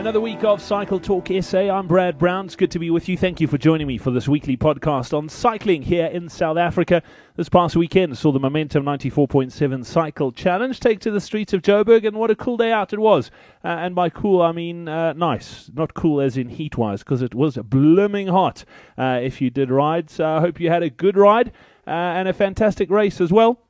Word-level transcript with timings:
Another 0.00 0.18
week 0.22 0.44
of 0.44 0.62
Cycle 0.62 0.98
Talk 0.98 1.28
SA. 1.42 1.68
I'm 1.68 1.86
Brad 1.86 2.16
Brown. 2.16 2.46
It's 2.46 2.56
good 2.56 2.70
to 2.70 2.78
be 2.78 2.88
with 2.88 3.06
you. 3.06 3.18
Thank 3.18 3.38
you 3.38 3.46
for 3.46 3.58
joining 3.58 3.86
me 3.86 3.98
for 3.98 4.10
this 4.10 4.26
weekly 4.26 4.56
podcast 4.56 5.12
on 5.12 5.28
cycling 5.28 5.82
here 5.82 6.06
in 6.06 6.30
South 6.30 6.56
Africa. 6.56 7.02
This 7.36 7.50
past 7.50 7.76
weekend 7.76 8.16
saw 8.16 8.32
the 8.32 8.40
Momentum 8.40 8.82
94.7 8.82 9.84
Cycle 9.84 10.32
Challenge 10.32 10.80
take 10.80 11.00
to 11.00 11.10
the 11.10 11.20
streets 11.20 11.52
of 11.52 11.60
Joburg, 11.60 12.06
and 12.06 12.16
what 12.16 12.30
a 12.30 12.34
cool 12.34 12.56
day 12.56 12.72
out 12.72 12.94
it 12.94 12.98
was. 12.98 13.30
Uh, 13.62 13.68
and 13.68 13.94
by 13.94 14.08
cool, 14.08 14.40
I 14.40 14.52
mean 14.52 14.88
uh, 14.88 15.12
nice. 15.12 15.70
Not 15.74 15.92
cool 15.92 16.22
as 16.22 16.38
in 16.38 16.48
heat 16.48 16.78
wise, 16.78 17.00
because 17.00 17.20
it 17.20 17.34
was 17.34 17.58
blooming 17.58 18.28
hot 18.28 18.64
uh, 18.96 19.20
if 19.22 19.42
you 19.42 19.50
did 19.50 19.70
ride. 19.70 20.08
So 20.08 20.24
I 20.26 20.40
hope 20.40 20.58
you 20.58 20.70
had 20.70 20.82
a 20.82 20.88
good 20.88 21.18
ride 21.18 21.48
uh, 21.86 21.90
and 21.90 22.26
a 22.26 22.32
fantastic 22.32 22.88
race 22.88 23.20
as 23.20 23.30
well. 23.30 23.60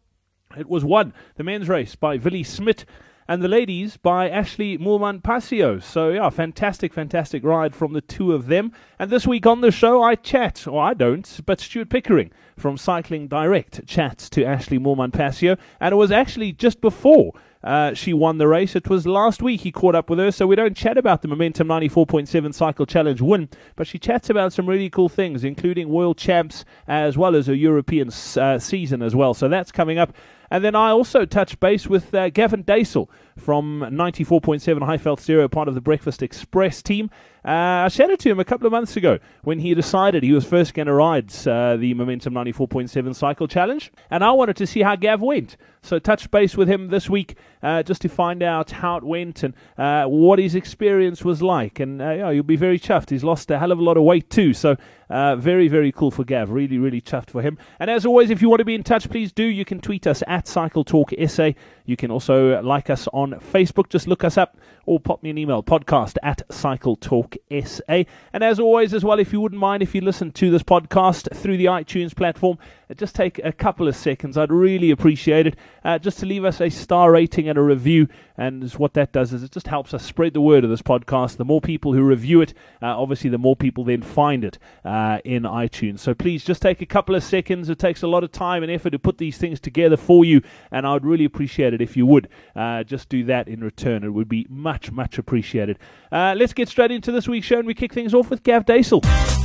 It 0.57 0.69
was 0.69 0.85
won, 0.85 1.13
the 1.35 1.43
men's 1.43 1.69
race, 1.69 1.97
by 1.97 2.19
Willie 2.19 2.45
Smit 2.45 2.85
and 3.31 3.45
the 3.45 3.49
ladies 3.49 3.97
by 3.97 4.29
Ashleigh 4.29 4.77
Moolman 4.81 5.23
Pasio. 5.23 5.81
So, 5.81 6.09
yeah, 6.09 6.31
fantastic, 6.31 6.93
fantastic 6.93 7.45
ride 7.45 7.77
from 7.77 7.93
the 7.93 8.01
two 8.01 8.33
of 8.33 8.49
them. 8.49 8.73
And 8.99 9.09
this 9.09 9.25
week 9.25 9.47
on 9.47 9.61
the 9.61 9.71
show, 9.71 10.03
I 10.03 10.17
chat, 10.17 10.67
or 10.67 10.83
I 10.83 10.95
don't, 10.95 11.41
but 11.47 11.61
Stuart 11.61 11.91
Pickering 11.91 12.33
from 12.57 12.77
Cycling 12.77 13.29
Direct 13.29 13.87
chats 13.87 14.29
to 14.31 14.41
Ashleigh 14.43 14.81
Moolman 14.81 15.13
Pasio. 15.13 15.57
And 15.79 15.93
it 15.93 15.97
was 15.97 16.11
actually 16.11 16.51
just 16.51 16.81
before. 16.81 17.33
Uh, 17.63 17.95
she 17.95 18.13
won 18.13 18.39
the 18.39 18.49
race. 18.49 18.75
It 18.75 18.89
was 18.89 19.07
last 19.07 19.43
week 19.43 19.61
he 19.61 19.71
caught 19.71 19.95
up 19.95 20.11
with 20.11 20.19
her, 20.19 20.33
so 20.33 20.49
we 20.49 20.57
don't 20.57 20.77
chat 20.77 20.99
about 20.99 21.23
the 21.23 21.29
Momentum 21.29 21.69
94.7 21.69 22.53
Cycle 22.53 22.87
Challenge 22.87 23.21
win, 23.21 23.49
but 23.77 23.87
she 23.87 23.99
chats 23.99 24.29
about 24.29 24.53
some 24.53 24.67
really 24.67 24.91
cool 24.91 25.09
things, 25.09 25.45
including 25.45 25.89
world 25.89 26.19
champs 26.19 26.65
as 26.89 27.17
well 27.17 27.37
as 27.37 27.49
a 27.49 27.57
European 27.57 28.11
uh, 28.37 28.59
season 28.59 29.03
as 29.03 29.15
well. 29.15 29.35
So 29.35 29.47
that's 29.47 29.71
coming 29.71 29.99
up. 29.99 30.15
And 30.51 30.65
then 30.65 30.75
I 30.75 30.91
also 30.91 31.25
touched 31.25 31.61
base 31.61 31.87
with 31.87 32.13
uh, 32.13 32.29
Gavin 32.31 32.65
Daisel 32.65 33.09
from 33.37 33.81
94.7 33.81 34.81
Highveld 34.81 35.21
Stereo, 35.21 35.49
part 35.49 35.69
of 35.69 35.75
the 35.75 35.81
Breakfast 35.81 36.23
Express 36.23 36.83
team. 36.83 37.09
Uh, 37.45 37.87
I 37.87 37.89
chatted 37.89 38.21
to 38.21 38.31
him 38.31 38.39
a 38.39 38.45
couple 38.45 38.67
of 38.67 38.73
months 38.73 38.97
ago 38.97 39.19
when 39.43 39.61
he 39.61 39.75
decided 39.75 40.23
he 40.23 40.33
was 40.33 40.45
first 40.45 40.75
going 40.75 40.87
to 40.87 40.93
ride 40.93 41.31
uh, 41.47 41.77
the 41.77 41.95
Momentum 41.95 42.35
94.7 42.35 43.15
Cycle 43.15 43.49
Challenge, 43.49 43.91
and 44.11 44.23
I 44.23 44.31
wanted 44.33 44.57
to 44.57 44.67
see 44.67 44.83
how 44.83 44.97
Gav 44.97 45.21
went. 45.23 45.57
So 45.83 45.99
touch 45.99 46.31
base 46.31 46.57
with 46.57 46.69
him 46.69 46.89
this 46.89 47.09
week 47.09 47.37
uh, 47.63 47.83
just 47.83 48.03
to 48.03 48.09
find 48.09 48.43
out 48.43 48.71
how 48.71 48.97
it 48.97 49.05
went 49.05 49.43
and 49.43 49.55
uh, 49.79 50.05
what 50.05 50.39
his 50.39 50.55
experience 50.55 51.25
was 51.25 51.41
like. 51.43 51.81
And 51.81 52.03
uh, 52.03 52.11
yeah, 52.11 52.31
you'll 52.31 52.45
be 52.45 52.57
very 52.57 52.79
chuffed. 52.79 53.11
He's 53.11 53.25
lost 53.25 53.51
a 53.51 53.59
hell 53.59 53.73
of 53.73 53.79
a 53.79 53.83
lot 53.83 53.97
of 53.97 54.03
weight 54.03 54.29
too. 54.29 54.53
So 54.53 54.77
uh, 55.09 55.37
very, 55.37 55.69
very 55.69 55.91
cool 55.91 56.11
for 56.11 56.23
Gav. 56.23 56.51
Really, 56.51 56.79
really 56.79 57.01
chuffed 57.01 57.31
for 57.31 57.41
him. 57.41 57.57
And 57.79 57.91
as 57.91 58.05
always, 58.05 58.29
if 58.31 58.43
you 58.43 58.51
want 58.51 58.61
to 58.61 58.65
be 58.65 58.75
in 58.75 58.83
touch, 58.83 59.09
please 59.09 59.33
do. 59.33 59.45
You 59.45 59.65
can 59.65 59.81
tweet 59.81 60.07
us 60.07 60.23
at 60.27 60.47
Cycle 60.47 60.85
Talk 60.85 61.13
SA. 61.27 61.53
You 61.87 61.97
can 61.97 62.11
also 62.11 62.61
like 62.63 62.91
us 62.91 63.09
on 63.15 63.33
Facebook. 63.53 63.89
Just 63.89 64.07
look 64.07 64.23
us 64.23 64.37
up 64.37 64.59
or 64.87 65.01
pop 65.01 65.23
me 65.23 65.31
an 65.31 65.39
email, 65.39 65.63
podcast 65.63 66.17
at 66.23 66.43
Cycle 66.53 66.97
Talk 66.97 67.30
SA. 67.65 68.05
And 68.33 68.45
as 68.45 68.59
always, 68.59 68.95
as 68.95 69.05
well, 69.05 69.19
if 69.19 69.33
you 69.33 69.41
wouldn't 69.41 69.61
mind 69.61 69.83
if 69.83 69.95
you 69.95 70.01
listen 70.01 70.33
to 70.33 70.51
this 70.51 70.63
podcast 70.63 71.35
through 71.37 71.57
the 71.57 71.67
iTunes 71.67 72.15
platform, 72.15 72.59
just 72.97 73.15
take 73.15 73.41
a 73.45 73.53
couple 73.53 73.89
of 73.89 73.97
seconds. 73.97 74.37
I'd 74.37 74.53
really 74.53 74.91
appreciate 74.91 75.47
it. 75.47 75.57
Uh, 75.85 75.99
just 75.99 76.19
to 76.21 76.27
leave 76.27 76.45
us 76.45 76.61
a 76.61 76.71
star 76.71 77.13
rating 77.13 77.49
and 77.49 77.59
a 77.59 77.63
review. 77.63 78.09
And 78.37 78.71
what 78.73 78.95
that 78.95 79.13
does 79.13 79.33
is 79.33 79.43
it 79.43 79.53
just 79.53 79.67
helps 79.67 79.93
us 79.93 80.03
spread 80.03 80.35
the 80.35 80.41
word 80.41 80.65
of 80.65 80.71
this 80.71 80.83
podcast. 80.83 81.37
The 81.37 81.45
more 81.45 81.61
people 81.61 81.93
who 81.93 82.03
review 82.03 82.41
it, 82.41 82.55
uh, 82.83 82.99
obviously, 82.99 83.31
the 83.31 83.39
more 83.39 83.55
people 83.55 83.85
then 83.85 84.03
find 84.03 84.45
it 84.45 84.59
uh, 84.85 85.19
in 85.25 85.43
iTunes. 85.43 86.01
So 86.01 86.15
please 86.15 86.45
just 86.45 86.63
take 86.63 86.81
a 86.81 86.87
couple 86.87 87.15
of 87.15 87.23
seconds. 87.23 87.69
It 87.69 87.79
takes 87.79 88.03
a 88.03 88.09
lot 88.09 88.25
of 88.25 88.33
time 88.33 88.63
and 88.63 88.73
effort 88.73 88.91
to 88.91 88.99
put 88.99 89.19
these 89.19 89.39
things 89.39 89.61
together 89.61 89.97
for 89.97 90.25
you. 90.25 90.43
And 90.71 90.87
I 90.87 90.95
would 90.95 91.05
really 91.05 91.25
appreciate 91.25 91.75
it 91.75 91.83
if 91.83 91.97
you 91.97 92.07
would 92.07 92.29
uh, 92.57 92.85
just 92.85 93.09
do 93.09 93.25
that 93.25 93.49
in 93.49 93.61
return. 93.61 94.05
It 94.05 94.11
would 94.11 94.29
be 94.29 94.47
much, 94.49 94.91
much 94.91 95.19
appreciated. 95.19 95.79
Uh, 96.11 96.35
let's 96.37 96.53
get 96.53 96.69
straight 96.69 96.91
into 96.91 97.13
this 97.13 97.29
week's 97.29 97.47
show 97.47 97.59
and 97.59 97.67
we 97.67 97.75
kick 97.75 97.93
things 97.93 98.15
off 98.15 98.31
with 98.31 98.43
Gav 98.43 98.65
Daisel. 98.65 99.40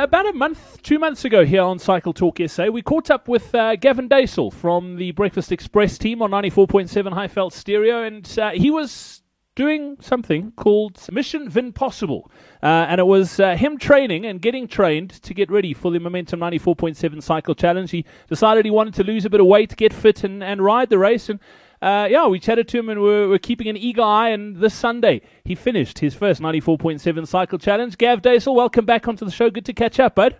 About 0.00 0.26
a 0.26 0.32
month, 0.32 0.80
two 0.80 0.98
months 0.98 1.26
ago 1.26 1.44
here 1.44 1.60
on 1.60 1.78
Cycle 1.78 2.14
Talk 2.14 2.38
SA, 2.46 2.68
we 2.68 2.80
caught 2.80 3.10
up 3.10 3.28
with 3.28 3.54
uh, 3.54 3.76
Gavin 3.76 4.08
Daisel 4.08 4.50
from 4.50 4.96
the 4.96 5.10
Breakfast 5.10 5.52
Express 5.52 5.98
team 5.98 6.22
on 6.22 6.30
94.7 6.30 7.12
Highveld 7.12 7.52
Stereo, 7.52 8.02
and 8.04 8.38
uh, 8.38 8.48
he 8.52 8.70
was 8.70 9.20
doing 9.56 9.98
something 10.00 10.52
called 10.52 10.98
Mission 11.12 11.50
Vinpossible. 11.50 12.30
Uh, 12.62 12.86
and 12.88 12.98
it 12.98 13.06
was 13.06 13.38
uh, 13.40 13.54
him 13.56 13.76
training 13.76 14.24
and 14.24 14.40
getting 14.40 14.66
trained 14.66 15.10
to 15.10 15.34
get 15.34 15.50
ready 15.50 15.74
for 15.74 15.90
the 15.90 16.00
Momentum 16.00 16.40
94.7 16.40 17.22
Cycle 17.22 17.54
Challenge. 17.54 17.90
He 17.90 18.06
decided 18.26 18.64
he 18.64 18.70
wanted 18.70 18.94
to 18.94 19.04
lose 19.04 19.26
a 19.26 19.30
bit 19.30 19.40
of 19.40 19.46
weight, 19.48 19.76
get 19.76 19.92
fit, 19.92 20.24
and, 20.24 20.42
and 20.42 20.64
ride 20.64 20.88
the 20.88 20.96
race. 20.96 21.28
And 21.28 21.40
uh, 21.82 22.06
yeah, 22.10 22.26
we 22.26 22.38
chatted 22.38 22.68
to 22.68 22.78
him 22.78 22.88
and 22.90 23.00
we're, 23.00 23.28
we're, 23.28 23.38
keeping 23.38 23.66
an 23.68 23.76
eager 23.76 24.02
eye. 24.02 24.30
And 24.30 24.56
this 24.56 24.74
Sunday, 24.74 25.22
he 25.44 25.54
finished 25.54 25.98
his 25.98 26.14
first 26.14 26.42
94.7 26.42 27.26
cycle 27.26 27.58
challenge. 27.58 27.96
Gav 27.96 28.20
Daisel, 28.20 28.54
welcome 28.54 28.84
back 28.84 29.08
onto 29.08 29.24
the 29.24 29.30
show. 29.30 29.48
Good 29.48 29.64
to 29.64 29.72
catch 29.72 29.98
up, 29.98 30.14
bud. 30.14 30.36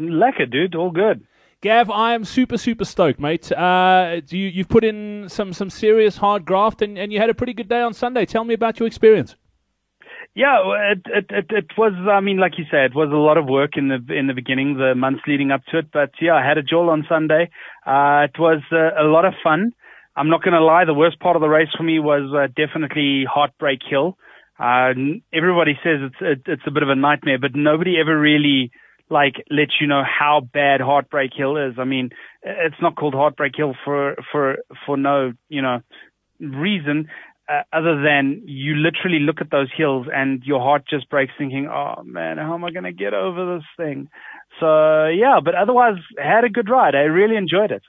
Lekker, 0.00 0.50
dude. 0.50 0.74
All 0.74 0.90
good. 0.90 1.26
Gav, 1.60 1.90
I 1.90 2.14
am 2.14 2.24
super, 2.24 2.56
super 2.56 2.84
stoked, 2.84 3.20
mate. 3.20 3.52
Uh, 3.52 4.20
you, 4.28 4.46
you've 4.46 4.68
put 4.68 4.84
in 4.84 5.28
some, 5.28 5.52
some 5.52 5.68
serious 5.68 6.16
hard 6.16 6.44
graft 6.46 6.80
and, 6.80 6.98
and 6.98 7.12
you 7.12 7.18
had 7.18 7.28
a 7.28 7.34
pretty 7.34 7.52
good 7.52 7.68
day 7.68 7.82
on 7.82 7.92
Sunday. 7.92 8.24
Tell 8.24 8.44
me 8.44 8.54
about 8.54 8.78
your 8.78 8.86
experience. 8.86 9.36
Yeah, 10.34 10.58
it, 10.92 11.00
it, 11.06 11.26
it, 11.30 11.46
it 11.48 11.66
was, 11.78 11.92
I 12.10 12.20
mean, 12.20 12.38
like 12.38 12.58
you 12.58 12.64
said, 12.70 12.90
it 12.90 12.94
was 12.94 13.10
a 13.10 13.16
lot 13.16 13.38
of 13.38 13.46
work 13.46 13.72
in 13.76 13.88
the, 13.88 14.14
in 14.14 14.26
the 14.26 14.34
beginning, 14.34 14.76
the 14.76 14.94
months 14.94 15.22
leading 15.26 15.50
up 15.50 15.62
to 15.70 15.78
it. 15.78 15.90
But 15.92 16.10
yeah, 16.20 16.34
I 16.34 16.46
had 16.46 16.58
a 16.58 16.62
jol 16.62 16.90
on 16.90 17.06
Sunday. 17.08 17.50
Uh, 17.86 18.28
it 18.28 18.38
was 18.38 18.60
uh, 18.70 19.02
a 19.02 19.04
lot 19.04 19.24
of 19.24 19.32
fun. 19.42 19.72
I'm 20.16 20.30
not 20.30 20.42
going 20.42 20.54
to 20.54 20.64
lie. 20.64 20.84
The 20.86 20.94
worst 20.94 21.20
part 21.20 21.36
of 21.36 21.42
the 21.42 21.48
race 21.48 21.68
for 21.76 21.82
me 21.82 21.98
was 21.98 22.32
uh, 22.34 22.46
definitely 22.56 23.24
Heartbreak 23.30 23.80
Hill. 23.88 24.16
Uh, 24.58 24.94
everybody 25.32 25.78
says 25.84 26.00
it's 26.00 26.16
it, 26.20 26.42
it's 26.46 26.62
a 26.66 26.70
bit 26.70 26.82
of 26.82 26.88
a 26.88 26.94
nightmare, 26.94 27.38
but 27.38 27.54
nobody 27.54 28.00
ever 28.00 28.18
really 28.18 28.70
like 29.10 29.34
lets 29.50 29.72
you 29.80 29.86
know 29.86 30.02
how 30.02 30.40
bad 30.40 30.80
Heartbreak 30.80 31.32
Hill 31.36 31.58
is. 31.58 31.74
I 31.78 31.84
mean, 31.84 32.10
it's 32.42 32.80
not 32.80 32.96
called 32.96 33.14
Heartbreak 33.14 33.52
Hill 33.54 33.74
for 33.84 34.16
for 34.32 34.56
for 34.86 34.96
no 34.96 35.32
you 35.50 35.60
know 35.60 35.80
reason 36.40 37.08
uh, 37.48 37.62
other 37.72 38.02
than 38.02 38.42
you 38.46 38.74
literally 38.74 39.20
look 39.20 39.40
at 39.40 39.50
those 39.50 39.68
hills 39.76 40.06
and 40.12 40.42
your 40.44 40.60
heart 40.60 40.84
just 40.88 41.08
breaks, 41.10 41.32
thinking, 41.38 41.68
"Oh 41.68 42.02
man, 42.02 42.38
how 42.38 42.54
am 42.54 42.64
I 42.64 42.70
going 42.70 42.84
to 42.84 42.92
get 42.92 43.14
over 43.14 43.56
this 43.56 43.66
thing?" 43.76 44.08
So 44.58 45.06
yeah, 45.08 45.40
but 45.44 45.54
otherwise, 45.54 45.96
had 46.18 46.44
a 46.44 46.48
good 46.48 46.68
ride. 46.68 46.94
I 46.94 47.00
really 47.00 47.36
enjoyed 47.36 47.70
it. 47.70 47.82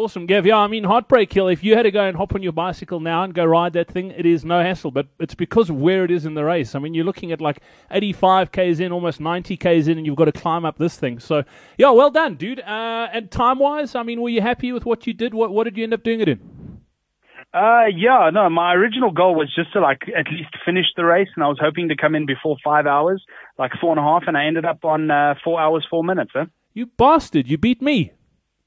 Awesome, 0.00 0.24
Gav. 0.24 0.46
Yeah, 0.46 0.56
I 0.56 0.66
mean, 0.66 0.84
Heartbreak 0.84 1.30
Hill, 1.30 1.48
if 1.48 1.62
you 1.62 1.76
had 1.76 1.82
to 1.82 1.90
go 1.90 2.02
and 2.02 2.16
hop 2.16 2.34
on 2.34 2.42
your 2.42 2.52
bicycle 2.52 3.00
now 3.00 3.22
and 3.22 3.34
go 3.34 3.44
ride 3.44 3.74
that 3.74 3.86
thing, 3.86 4.12
it 4.12 4.24
is 4.24 4.46
no 4.46 4.62
hassle, 4.62 4.90
but 4.90 5.08
it's 5.18 5.34
because 5.34 5.68
of 5.68 5.76
where 5.76 6.04
it 6.04 6.10
is 6.10 6.24
in 6.24 6.32
the 6.32 6.42
race. 6.42 6.74
I 6.74 6.78
mean, 6.78 6.94
you're 6.94 7.04
looking 7.04 7.32
at 7.32 7.40
like 7.42 7.60
85 7.90 8.50
Ks 8.50 8.80
in, 8.80 8.92
almost 8.92 9.20
90 9.20 9.58
Ks 9.58 9.88
in, 9.88 9.98
and 9.98 10.06
you've 10.06 10.16
got 10.16 10.24
to 10.24 10.32
climb 10.32 10.64
up 10.64 10.78
this 10.78 10.96
thing. 10.96 11.18
So, 11.18 11.44
yeah, 11.76 11.90
well 11.90 12.10
done, 12.10 12.36
dude. 12.36 12.60
Uh, 12.60 13.08
and 13.12 13.30
time 13.30 13.58
wise, 13.58 13.94
I 13.94 14.02
mean, 14.02 14.22
were 14.22 14.30
you 14.30 14.40
happy 14.40 14.72
with 14.72 14.86
what 14.86 15.06
you 15.06 15.12
did? 15.12 15.34
What, 15.34 15.50
what 15.50 15.64
did 15.64 15.76
you 15.76 15.84
end 15.84 15.92
up 15.92 16.02
doing 16.02 16.20
it 16.20 16.30
in? 16.30 16.80
Uh, 17.52 17.84
yeah, 17.94 18.30
no, 18.32 18.48
my 18.48 18.72
original 18.72 19.10
goal 19.10 19.34
was 19.34 19.54
just 19.54 19.70
to 19.74 19.80
like 19.80 20.04
at 20.16 20.32
least 20.32 20.56
finish 20.64 20.86
the 20.96 21.04
race, 21.04 21.28
and 21.36 21.44
I 21.44 21.48
was 21.48 21.58
hoping 21.60 21.90
to 21.90 21.96
come 21.96 22.14
in 22.14 22.24
before 22.24 22.56
five 22.64 22.86
hours, 22.86 23.22
like 23.58 23.72
four 23.78 23.90
and 23.90 24.00
a 24.00 24.02
half, 24.02 24.22
and 24.26 24.34
I 24.34 24.46
ended 24.46 24.64
up 24.64 24.82
on 24.82 25.10
uh, 25.10 25.34
four 25.44 25.60
hours, 25.60 25.86
four 25.90 26.02
minutes. 26.02 26.30
Huh? 26.32 26.46
You 26.72 26.86
bastard! 26.86 27.48
You 27.48 27.58
beat 27.58 27.82
me. 27.82 28.14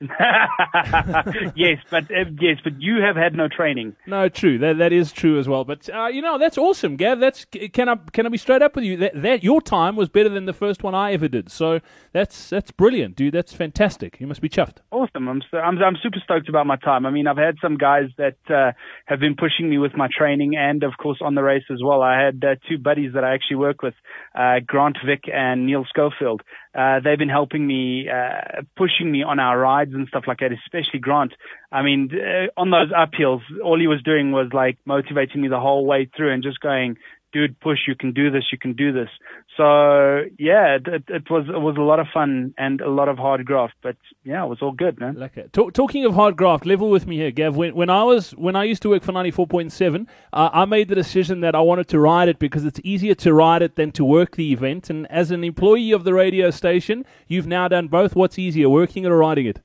yes, 1.56 1.80
but 1.90 2.04
uh, 2.06 2.26
yes, 2.40 2.58
but 2.64 2.82
you 2.82 2.98
have 3.02 3.16
had 3.16 3.34
no 3.36 3.48
training. 3.48 3.96
No, 4.06 4.30
true. 4.30 4.58
That 4.58 4.78
that 4.78 4.92
is 4.92 5.12
true 5.12 5.40
as 5.40 5.48
well. 5.48 5.64
But 5.64 5.90
uh, 5.90 6.08
you 6.08 6.22
know, 6.22 6.38
that's 6.38 6.58
awesome, 6.58 6.96
Gav. 6.96 7.20
That's 7.20 7.46
can 7.46 7.90
I 7.90 7.96
can 8.12 8.26
I 8.26 8.30
be 8.30 8.38
straight 8.38 8.62
up 8.62 8.76
with 8.76 8.84
you? 8.84 8.98
That, 8.98 9.22
that 9.22 9.44
your 9.44 9.62
time 9.62 9.96
was 9.96 10.10
better 10.10 10.30
than 10.30 10.46
the 10.46 10.54
first 10.54 10.84
one 10.84 10.96
I 10.96 11.14
ever 11.14 11.28
did. 11.28 11.50
So 11.52 11.80
that's 12.12 12.50
that's 12.50 12.72
brilliant, 12.72 13.16
dude. 13.16 13.34
That's 13.34 13.54
fantastic. 13.54 14.20
You 14.20 14.28
must 14.28 14.42
be 14.42 14.50
chuffed. 14.50 14.78
Awesome. 14.92 15.28
I'm 15.28 15.42
I'm 15.54 15.78
I'm 15.82 15.98
super 16.02 16.20
stoked 16.24 16.50
about 16.50 16.68
my 16.68 16.78
time. 16.78 17.06
I 17.06 17.10
mean, 17.10 17.28
I've 17.28 17.38
had 17.38 17.56
some 17.62 17.78
guys 17.78 18.10
that 18.18 18.38
uh, 18.50 18.72
have 19.06 19.20
been 19.20 19.36
pushing 19.36 19.70
me 19.70 19.78
with 19.78 19.96
my 19.96 20.08
training, 20.16 20.56
and 20.58 20.84
of 20.84 20.94
course 20.98 21.20
on 21.22 21.36
the 21.36 21.44
race 21.44 21.64
as 21.72 21.80
well. 21.84 22.02
I 22.02 22.20
had 22.22 22.44
uh, 22.44 22.56
two 22.70 22.78
buddies 22.78 23.14
that 23.14 23.24
I 23.24 23.34
actually 23.34 23.58
work 23.58 23.82
with, 23.82 23.94
uh, 24.36 24.60
Grant 24.66 24.98
Vick 25.06 25.24
and 25.32 25.66
Neil 25.66 25.86
Schofield. 25.88 26.42
Uh, 26.74 27.00
they've 27.04 27.18
been 27.18 27.30
helping 27.30 27.66
me, 27.66 28.08
uh, 28.10 28.62
pushing 28.76 29.12
me 29.12 29.24
on 29.24 29.40
our 29.40 29.58
rides 29.60 29.94
and 29.94 30.08
stuff 30.08 30.24
like 30.28 30.40
that, 30.40 30.52
especially 30.52 31.00
Grant. 31.00 31.34
I 31.72 31.84
mean, 31.84 32.10
uh, 32.14 32.60
on 32.60 32.72
those 32.72 32.92
uphills, 32.92 33.42
all 33.64 33.80
he 33.80 33.88
was 33.88 34.02
doing 34.04 34.32
was 34.32 34.48
like 34.54 34.78
motivating 34.86 35.42
me 35.42 35.48
the 35.48 35.60
whole 35.60 35.86
way 35.86 36.10
through 36.16 36.34
and 36.34 36.44
just 36.44 36.60
going, 36.60 36.98
dude, 37.34 37.60
push, 37.60 37.80
you 37.88 37.96
can 37.96 38.14
do 38.14 38.32
this, 38.32 38.46
you 38.52 38.58
can 38.58 38.74
do 38.74 38.94
this. 38.94 39.10
So 39.58 40.24
yeah, 40.40 40.78
it, 40.78 41.04
it, 41.10 41.30
was 41.30 41.46
it 41.50 41.60
was 41.60 41.76
a 41.78 41.82
lot 41.82 42.00
of 42.00 42.08
fun 42.14 42.54
and 42.58 42.80
a 42.80 42.90
lot 42.90 43.10
of 43.10 43.18
hard 43.18 43.46
graft, 43.46 43.74
but 43.82 43.98
yeah, 44.24 44.44
it 44.44 44.48
was 44.48 44.60
all 44.62 44.72
good, 44.72 45.00
man. 45.00 45.16
Like 45.16 45.36
it. 45.38 45.52
Talk, 45.52 45.74
talking 45.74 46.06
of 46.06 46.14
hard 46.14 46.38
graft, 46.38 46.66
level 46.66 46.90
with 46.90 47.06
me 47.06 47.18
here, 47.18 47.32
Gav. 47.32 47.56
When, 47.56 47.76
when 47.76 47.90
I 47.90 48.04
was 48.04 48.32
when 48.32 48.56
I 48.56 48.64
used 48.64 48.82
to 48.84 48.90
work 48.90 49.04
for 49.04 49.12
ninety 49.12 49.32
four 49.32 49.48
point 49.48 49.72
seven, 49.72 50.08
uh, 50.32 50.50
I 50.54 50.66
made 50.66 50.88
the 50.88 50.96
decision 50.96 51.42
that 51.42 51.56
I 51.56 51.62
wanted 51.62 51.88
to 51.90 52.00
ride 52.00 52.30
it 52.30 52.40
because 52.40 52.66
it's 52.66 52.80
easier 52.84 53.16
to 53.16 53.34
ride 53.34 53.62
it 53.62 53.76
than 53.76 53.92
to 53.94 54.06
work 54.06 54.36
the 54.36 54.54
event. 54.54 54.90
And 54.90 55.10
as 55.12 55.32
an 55.32 55.44
employee 55.44 55.92
of 55.92 56.04
the 56.04 56.14
radio 56.14 56.52
station, 56.52 57.06
you've 57.28 57.48
now 57.48 57.68
done 57.68 57.88
both. 57.88 58.16
What's 58.16 58.40
easier, 58.40 58.70
working 58.70 59.04
it 59.04 59.12
or 59.12 59.18
riding 59.18 59.46
it? 59.46 59.60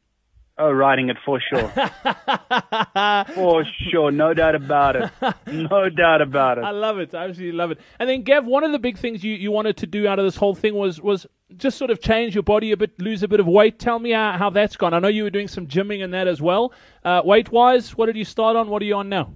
Oh, 0.60 0.72
riding 0.72 1.08
it 1.08 1.16
for 1.24 1.40
sure. 1.40 1.68
for 3.34 3.64
sure, 3.90 4.10
no 4.10 4.34
doubt 4.34 4.56
about 4.56 4.96
it. 4.96 5.10
No 5.46 5.88
doubt 5.88 6.20
about 6.20 6.58
it. 6.58 6.64
I 6.64 6.70
love 6.70 6.98
it. 6.98 7.14
I 7.14 7.24
absolutely 7.28 7.56
love 7.56 7.70
it. 7.70 7.78
And 8.00 8.08
then, 8.08 8.22
Gav, 8.22 8.44
one 8.44 8.64
of 8.64 8.72
the 8.72 8.78
big 8.78 8.98
things 8.98 9.22
you, 9.22 9.34
you 9.34 9.52
wanted 9.52 9.76
to 9.78 9.86
do 9.86 10.08
out 10.08 10.18
of 10.18 10.24
this 10.24 10.36
whole 10.36 10.56
thing 10.56 10.74
was 10.74 11.00
was 11.00 11.26
just 11.56 11.78
sort 11.78 11.90
of 11.90 12.00
change 12.00 12.34
your 12.34 12.42
body 12.42 12.72
a 12.72 12.76
bit, 12.76 13.00
lose 13.00 13.22
a 13.22 13.28
bit 13.28 13.40
of 13.40 13.46
weight. 13.46 13.78
Tell 13.78 13.98
me 13.98 14.10
how, 14.10 14.32
how 14.36 14.50
that's 14.50 14.76
gone. 14.76 14.94
I 14.94 14.98
know 14.98 15.08
you 15.08 15.22
were 15.22 15.30
doing 15.30 15.48
some 15.48 15.66
gymming 15.66 16.02
and 16.02 16.12
that 16.12 16.26
as 16.26 16.42
well. 16.42 16.72
Uh, 17.04 17.22
weight 17.24 17.50
wise, 17.52 17.96
what 17.96 18.06
did 18.06 18.16
you 18.16 18.24
start 18.24 18.56
on? 18.56 18.68
What 18.68 18.82
are 18.82 18.86
you 18.86 18.96
on 18.96 19.08
now? 19.08 19.34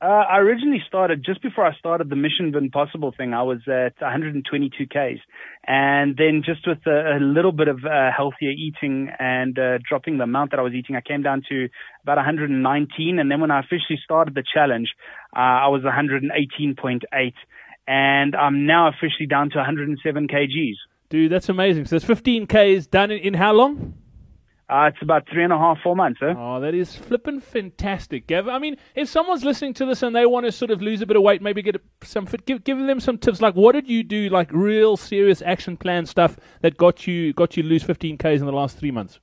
Uh, 0.00 0.22
I 0.30 0.38
originally 0.38 0.80
started 0.86 1.24
just 1.24 1.42
before 1.42 1.66
I 1.66 1.74
started 1.76 2.08
the 2.08 2.14
Mission 2.14 2.54
Impossible 2.54 3.12
thing. 3.16 3.34
I 3.34 3.42
was 3.42 3.58
at 3.66 4.00
122 4.00 4.86
k's, 4.86 5.18
and 5.66 6.16
then 6.16 6.42
just 6.46 6.64
with 6.68 6.78
a, 6.86 7.16
a 7.16 7.20
little 7.20 7.50
bit 7.50 7.66
of 7.66 7.78
uh, 7.84 8.10
healthier 8.16 8.50
eating 8.50 9.10
and 9.18 9.58
uh, 9.58 9.78
dropping 9.88 10.18
the 10.18 10.22
amount 10.22 10.52
that 10.52 10.60
I 10.60 10.62
was 10.62 10.72
eating, 10.72 10.94
I 10.94 11.00
came 11.00 11.22
down 11.22 11.42
to 11.48 11.68
about 12.04 12.16
119. 12.16 13.18
And 13.18 13.28
then 13.28 13.40
when 13.40 13.50
I 13.50 13.58
officially 13.58 13.98
started 14.04 14.36
the 14.36 14.44
challenge, 14.54 14.90
uh, 15.34 15.66
I 15.66 15.66
was 15.66 15.82
118.8, 15.82 17.32
and 17.88 18.36
I'm 18.36 18.66
now 18.66 18.88
officially 18.88 19.26
down 19.26 19.50
to 19.50 19.56
107 19.56 20.28
kgs. 20.28 20.74
Dude, 21.08 21.32
that's 21.32 21.48
amazing. 21.48 21.86
So 21.86 21.96
it's 21.96 22.04
15 22.04 22.46
k's 22.46 22.86
done 22.86 23.10
in, 23.10 23.18
in 23.18 23.34
how 23.34 23.52
long? 23.52 23.97
Uh, 24.70 24.90
it's 24.92 25.00
about 25.00 25.26
three 25.32 25.42
and 25.42 25.52
a 25.52 25.56
half, 25.56 25.78
four 25.82 25.96
months, 25.96 26.20
eh? 26.22 26.34
Oh, 26.36 26.60
that 26.60 26.74
is 26.74 26.94
flipping 26.94 27.40
fantastic, 27.40 28.26
Gav. 28.26 28.48
I 28.48 28.58
mean, 28.58 28.76
if 28.94 29.08
someone's 29.08 29.42
listening 29.42 29.72
to 29.74 29.86
this 29.86 30.02
and 30.02 30.14
they 30.14 30.26
want 30.26 30.44
to 30.44 30.52
sort 30.52 30.70
of 30.70 30.82
lose 30.82 31.00
a 31.00 31.06
bit 31.06 31.16
of 31.16 31.22
weight, 31.22 31.40
maybe 31.40 31.62
get 31.62 31.76
some 32.02 32.26
fit, 32.26 32.44
give, 32.44 32.64
give 32.64 32.78
them 32.78 33.00
some 33.00 33.16
tips. 33.16 33.40
Like, 33.40 33.54
what 33.54 33.72
did 33.72 33.88
you 33.88 34.02
do, 34.02 34.28
like 34.28 34.52
real 34.52 34.98
serious 34.98 35.40
action 35.40 35.78
plan 35.78 36.04
stuff 36.04 36.36
that 36.60 36.76
got 36.76 37.06
you 37.06 37.32
got 37.32 37.56
you 37.56 37.62
lose 37.62 37.82
15 37.82 38.18
k's 38.18 38.40
in 38.40 38.46
the 38.46 38.52
last 38.52 38.76
three 38.76 38.90
months? 38.90 39.20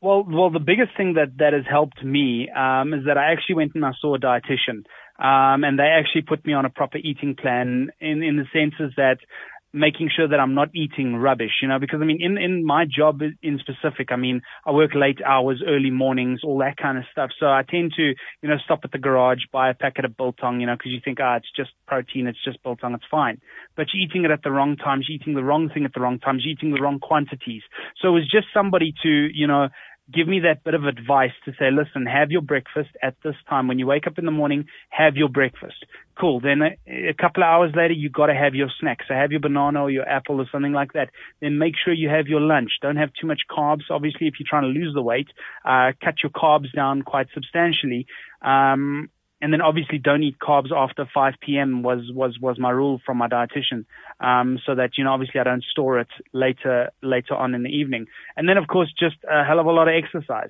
Well, 0.00 0.24
well, 0.26 0.50
the 0.50 0.60
biggest 0.60 0.96
thing 0.96 1.14
that 1.14 1.36
that 1.38 1.52
has 1.52 1.64
helped 1.68 2.02
me 2.02 2.48
um, 2.50 2.94
is 2.94 3.04
that 3.06 3.18
I 3.18 3.32
actually 3.32 3.56
went 3.56 3.72
and 3.74 3.84
I 3.84 3.92
saw 4.00 4.14
a 4.14 4.18
dietitian, 4.18 4.84
um, 5.18 5.64
and 5.64 5.78
they 5.78 5.84
actually 5.84 6.22
put 6.22 6.44
me 6.46 6.54
on 6.54 6.64
a 6.64 6.70
proper 6.70 6.98
eating 6.98 7.36
plan 7.36 7.90
in 8.00 8.22
in 8.22 8.36
the 8.36 8.44
senses 8.52 8.94
that 8.96 9.18
making 9.74 10.08
sure 10.14 10.28
that 10.28 10.38
I'm 10.38 10.54
not 10.54 10.68
eating 10.72 11.16
rubbish, 11.16 11.58
you 11.60 11.68
know, 11.68 11.80
because 11.80 12.00
I 12.00 12.04
mean, 12.04 12.22
in, 12.22 12.38
in 12.38 12.64
my 12.64 12.84
job 12.84 13.20
in 13.42 13.58
specific, 13.58 14.12
I 14.12 14.16
mean, 14.16 14.40
I 14.64 14.70
work 14.70 14.92
late 14.94 15.18
hours, 15.26 15.62
early 15.66 15.90
mornings, 15.90 16.40
all 16.44 16.58
that 16.58 16.76
kind 16.76 16.96
of 16.96 17.04
stuff. 17.10 17.30
So 17.40 17.46
I 17.46 17.62
tend 17.68 17.92
to, 17.96 18.02
you 18.42 18.48
know, 18.48 18.56
stop 18.64 18.80
at 18.84 18.92
the 18.92 18.98
garage, 18.98 19.40
buy 19.52 19.70
a 19.70 19.74
packet 19.74 20.04
of 20.04 20.16
biltong, 20.16 20.60
you 20.60 20.66
know, 20.66 20.76
because 20.76 20.92
you 20.92 21.00
think, 21.04 21.18
ah, 21.20 21.36
it's 21.36 21.50
just 21.56 21.70
protein, 21.88 22.28
it's 22.28 22.42
just 22.44 22.62
biltong, 22.62 22.94
it's 22.94 23.04
fine. 23.10 23.40
But 23.76 23.86
you're 23.92 24.04
eating 24.04 24.24
it 24.24 24.30
at 24.30 24.44
the 24.44 24.52
wrong 24.52 24.76
times, 24.76 25.06
you're 25.08 25.16
eating 25.16 25.34
the 25.34 25.44
wrong 25.44 25.68
thing 25.68 25.84
at 25.84 25.92
the 25.92 26.00
wrong 26.00 26.20
times, 26.20 26.42
you're 26.44 26.52
eating 26.52 26.72
the 26.72 26.80
wrong 26.80 27.00
quantities. 27.00 27.62
So 28.00 28.08
it 28.08 28.12
was 28.12 28.30
just 28.30 28.46
somebody 28.54 28.94
to, 29.02 29.08
you 29.08 29.48
know, 29.48 29.68
give 30.12 30.28
me 30.28 30.40
that 30.40 30.64
bit 30.64 30.74
of 30.74 30.84
advice 30.84 31.32
to 31.44 31.52
say, 31.52 31.70
listen, 31.70 32.06
have 32.06 32.30
your 32.30 32.42
breakfast 32.42 32.90
at 33.02 33.14
this 33.24 33.36
time. 33.48 33.68
When 33.68 33.78
you 33.78 33.86
wake 33.86 34.06
up 34.06 34.18
in 34.18 34.24
the 34.24 34.30
morning, 34.30 34.66
have 34.90 35.16
your 35.16 35.28
breakfast. 35.28 35.84
Cool. 36.18 36.40
Then 36.40 36.60
a, 36.62 37.08
a 37.08 37.14
couple 37.14 37.42
of 37.42 37.48
hours 37.48 37.72
later, 37.74 37.94
you 37.94 38.10
got 38.10 38.26
to 38.26 38.34
have 38.34 38.54
your 38.54 38.68
snack. 38.80 38.98
So 39.08 39.14
have 39.14 39.30
your 39.30 39.40
banana 39.40 39.82
or 39.82 39.90
your 39.90 40.08
apple 40.08 40.40
or 40.40 40.46
something 40.52 40.72
like 40.72 40.92
that. 40.92 41.08
Then 41.40 41.58
make 41.58 41.74
sure 41.82 41.94
you 41.94 42.08
have 42.10 42.26
your 42.26 42.40
lunch. 42.40 42.70
Don't 42.82 42.96
have 42.96 43.10
too 43.18 43.26
much 43.26 43.42
carbs. 43.50 43.90
Obviously, 43.90 44.26
if 44.26 44.34
you're 44.38 44.46
trying 44.48 44.62
to 44.72 44.78
lose 44.78 44.92
the 44.94 45.02
weight, 45.02 45.28
uh, 45.64 45.92
cut 46.04 46.16
your 46.22 46.30
carbs 46.30 46.72
down 46.74 47.02
quite 47.02 47.28
substantially. 47.32 48.06
Um, 48.42 49.08
and 49.44 49.52
then 49.52 49.60
obviously 49.60 49.98
don't 49.98 50.22
eat 50.22 50.38
carbs 50.38 50.72
after 50.72 51.06
5 51.12 51.34
p.m. 51.38 51.82
was 51.82 52.10
was 52.14 52.38
was 52.40 52.58
my 52.58 52.70
rule 52.70 52.98
from 53.04 53.18
my 53.18 53.28
dietitian, 53.28 53.84
um, 54.18 54.58
so 54.64 54.74
that 54.74 54.96
you 54.96 55.04
know 55.04 55.12
obviously 55.12 55.38
I 55.38 55.44
don't 55.44 55.62
store 55.64 55.98
it 55.98 56.08
later 56.32 56.90
later 57.02 57.34
on 57.34 57.54
in 57.54 57.62
the 57.62 57.68
evening. 57.68 58.06
And 58.38 58.48
then 58.48 58.56
of 58.56 58.68
course 58.68 58.90
just 58.98 59.16
a 59.30 59.44
hell 59.44 59.60
of 59.60 59.66
a 59.66 59.70
lot 59.70 59.86
of 59.86 59.94
exercise. 60.02 60.48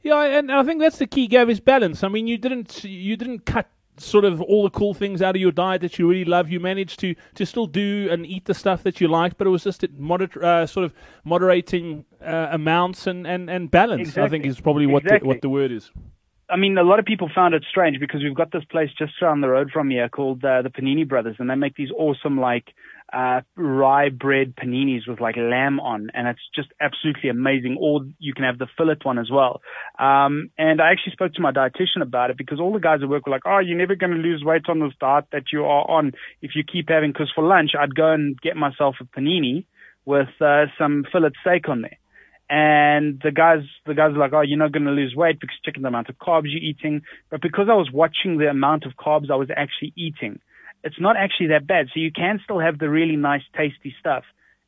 Yeah, 0.00 0.22
and 0.22 0.50
I 0.50 0.64
think 0.64 0.80
that's 0.80 0.96
the 0.96 1.06
key, 1.06 1.28
Gav, 1.28 1.50
is 1.50 1.60
balance. 1.60 2.02
I 2.02 2.08
mean, 2.08 2.26
you 2.26 2.38
didn't 2.38 2.82
you 2.84 3.18
didn't 3.18 3.44
cut 3.44 3.68
sort 3.98 4.24
of 4.24 4.40
all 4.40 4.62
the 4.62 4.70
cool 4.70 4.94
things 4.94 5.20
out 5.20 5.36
of 5.36 5.42
your 5.42 5.52
diet 5.52 5.82
that 5.82 5.98
you 5.98 6.08
really 6.08 6.24
love. 6.24 6.48
You 6.48 6.58
managed 6.58 7.00
to 7.00 7.14
to 7.34 7.44
still 7.44 7.66
do 7.66 8.08
and 8.10 8.24
eat 8.24 8.46
the 8.46 8.54
stuff 8.54 8.82
that 8.84 8.98
you 8.98 9.08
like, 9.08 9.36
but 9.36 9.46
it 9.46 9.50
was 9.50 9.64
just 9.64 9.84
moder- 9.98 10.42
uh, 10.42 10.64
sort 10.64 10.84
of 10.86 10.94
moderating 11.22 12.06
uh, 12.24 12.48
amounts 12.50 13.06
and, 13.06 13.26
and, 13.26 13.50
and 13.50 13.70
balance. 13.70 14.08
Exactly. 14.08 14.22
I 14.22 14.28
think 14.30 14.46
is 14.46 14.58
probably 14.58 14.86
what 14.86 15.02
exactly. 15.02 15.26
the, 15.26 15.28
what 15.28 15.42
the 15.42 15.50
word 15.50 15.70
is. 15.70 15.90
I 16.52 16.56
mean, 16.58 16.76
a 16.76 16.82
lot 16.82 16.98
of 16.98 17.06
people 17.06 17.30
found 17.34 17.54
it 17.54 17.64
strange 17.70 17.98
because 17.98 18.22
we've 18.22 18.36
got 18.36 18.52
this 18.52 18.64
place 18.70 18.90
just 18.98 19.14
around 19.22 19.40
the 19.40 19.48
road 19.48 19.70
from 19.72 19.88
here 19.88 20.10
called 20.10 20.44
uh, 20.44 20.60
the 20.60 20.68
Panini 20.68 21.08
Brothers, 21.08 21.36
and 21.38 21.48
they 21.48 21.54
make 21.54 21.76
these 21.76 21.90
awesome 21.96 22.38
like 22.38 22.74
uh, 23.10 23.40
rye 23.56 24.10
bread 24.10 24.54
paninis 24.54 25.08
with 25.08 25.18
like 25.18 25.36
lamb 25.38 25.80
on, 25.80 26.10
and 26.12 26.28
it's 26.28 26.42
just 26.54 26.68
absolutely 26.78 27.30
amazing. 27.30 27.78
Or 27.80 28.02
you 28.18 28.34
can 28.34 28.44
have 28.44 28.58
the 28.58 28.66
fillet 28.76 28.98
one 29.02 29.18
as 29.18 29.30
well. 29.30 29.62
Um, 29.98 30.50
and 30.58 30.82
I 30.82 30.92
actually 30.92 31.12
spoke 31.12 31.32
to 31.34 31.40
my 31.40 31.52
dietitian 31.52 32.02
about 32.02 32.28
it 32.28 32.36
because 32.36 32.60
all 32.60 32.74
the 32.74 32.80
guys 32.80 33.00
at 33.02 33.08
work 33.08 33.24
were 33.24 33.32
like, 33.32 33.46
"Oh, 33.46 33.58
you're 33.58 33.78
never 33.78 33.94
going 33.94 34.12
to 34.12 34.18
lose 34.18 34.44
weight 34.44 34.68
on 34.68 34.80
this 34.80 34.92
diet 35.00 35.24
that 35.32 35.52
you 35.54 35.64
are 35.64 35.90
on 35.90 36.12
if 36.42 36.50
you 36.54 36.64
keep 36.70 36.90
having." 36.90 37.12
Because 37.12 37.32
for 37.34 37.44
lunch, 37.44 37.70
I'd 37.78 37.94
go 37.94 38.12
and 38.12 38.38
get 38.38 38.56
myself 38.56 38.96
a 39.00 39.04
panini 39.04 39.64
with 40.04 40.28
uh, 40.38 40.66
some 40.76 41.06
fillet 41.10 41.30
steak 41.40 41.70
on 41.70 41.80
there. 41.80 41.96
And 42.50 43.20
the 43.22 43.30
guys, 43.30 43.60
the 43.86 43.94
guys 43.94 44.12
are 44.14 44.18
like, 44.18 44.32
oh, 44.34 44.42
you're 44.42 44.58
not 44.58 44.72
going 44.72 44.84
to 44.84 44.90
lose 44.90 45.14
weight 45.16 45.40
because 45.40 45.56
checking 45.64 45.82
the 45.82 45.88
amount 45.88 46.10
of 46.10 46.18
carbs 46.18 46.46
you're 46.46 46.62
eating. 46.62 47.02
But 47.30 47.40
because 47.40 47.68
I 47.70 47.74
was 47.74 47.90
watching 47.90 48.38
the 48.38 48.48
amount 48.48 48.84
of 48.84 48.92
carbs 48.92 49.30
I 49.30 49.36
was 49.36 49.48
actually 49.56 49.92
eating, 49.96 50.38
it's 50.84 51.00
not 51.00 51.16
actually 51.16 51.48
that 51.48 51.66
bad. 51.66 51.86
So 51.94 52.00
you 52.00 52.12
can 52.12 52.40
still 52.44 52.58
have 52.58 52.78
the 52.78 52.90
really 52.90 53.16
nice, 53.16 53.42
tasty 53.56 53.94
stuff 53.98 54.24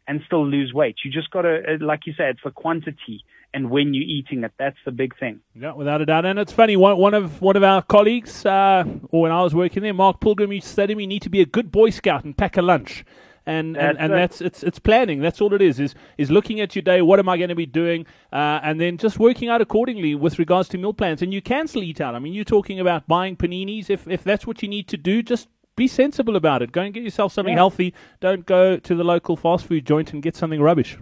and 0.07 0.21
still 0.27 0.47
lose 0.47 0.73
weight. 0.73 0.97
You 1.05 1.11
just 1.11 1.31
got 1.31 1.43
to, 1.43 1.59
uh, 1.59 1.85
like 1.85 2.07
you 2.07 2.15
said, 2.17 2.31
it's 2.31 2.41
the 2.45 2.51
quantity 2.51 3.25
and 3.55 3.71
when 3.71 3.95
you're 3.95 4.05
eating 4.05 4.45
it. 4.45 4.53
That's 4.59 4.77
the 4.85 4.91
big 4.91 5.17
thing. 5.19 5.41
Yeah, 5.55 5.73
without 5.73 6.03
a 6.03 6.07
doubt. 6.07 6.27
And 6.27 6.39
it's 6.39 6.53
funny. 6.53 6.77
One, 6.77 6.99
one 6.99 7.15
of 7.15 7.41
one 7.41 7.57
of 7.57 7.63
our 7.63 7.81
colleagues, 7.81 8.45
uh, 8.45 8.85
or 9.11 9.23
when 9.23 9.33
I 9.33 9.43
was 9.43 9.55
working 9.55 9.83
there, 9.83 9.95
Mark 9.95 10.21
Pilgrim, 10.21 10.51
to 10.51 10.61
say 10.61 10.87
to 10.87 10.95
me, 10.95 11.05
"You 11.05 11.09
need 11.09 11.23
to 11.23 11.31
be 11.31 11.41
a 11.41 11.47
good 11.47 11.71
Boy 11.71 11.91
Scout 11.91 12.25
and 12.25 12.37
pack 12.37 12.57
a 12.57 12.63
lunch." 12.63 13.05
And 13.47 13.77
and, 13.77 13.99
and 13.99 14.13
that's 14.13 14.41
it's 14.41 14.63
it's 14.63 14.79
planning. 14.79 15.21
That's 15.21 15.41
all 15.41 15.53
it 15.53 15.61
is. 15.61 15.79
Is 15.79 15.95
is 16.17 16.31
looking 16.31 16.61
at 16.61 16.75
your 16.75 16.83
day. 16.83 17.03
What 17.03 17.19
am 17.19 17.29
I 17.29 17.37
going 17.37 17.51
to 17.51 17.55
be 17.55 17.67
doing? 17.67 18.07
Uh, 18.33 18.61
and 18.63 18.81
then 18.81 18.97
just 18.97 19.19
working 19.19 19.49
out 19.49 19.61
accordingly 19.61 20.15
with 20.15 20.39
regards 20.39 20.69
to 20.71 20.79
meal 20.79 20.95
plans. 20.95 21.23
And 21.23 21.33
you 21.33 21.43
cancel 21.43 21.75
still 21.75 21.83
eat 21.83 22.01
out. 22.01 22.15
I 22.15 22.21
mean, 22.21 22.35
you're 22.35 22.45
talking 22.45 22.79
about 22.79 23.09
buying 23.09 23.37
paninis. 23.37 23.91
If 23.91 24.07
if 24.07 24.23
that's 24.23 24.47
what 24.47 24.63
you 24.63 24.69
need 24.69 24.87
to 24.89 24.97
do, 24.97 25.23
just 25.23 25.49
be 25.77 25.89
sensible 25.89 26.37
about 26.37 26.63
it. 26.63 26.71
Go 26.71 26.83
and 26.83 26.95
get 26.95 27.03
yourself 27.03 27.33
something 27.33 27.55
yeah. 27.55 27.59
healthy. 27.59 27.95
Don't 28.21 28.47
go 28.47 28.77
to 28.77 28.95
the 28.95 29.05
local 29.05 29.37
fast 29.37 29.67
food 29.67 29.85
joint 29.85 30.13
and 30.13 30.23
get 30.23 30.37
something 30.37 30.63
rubbish. 30.63 30.97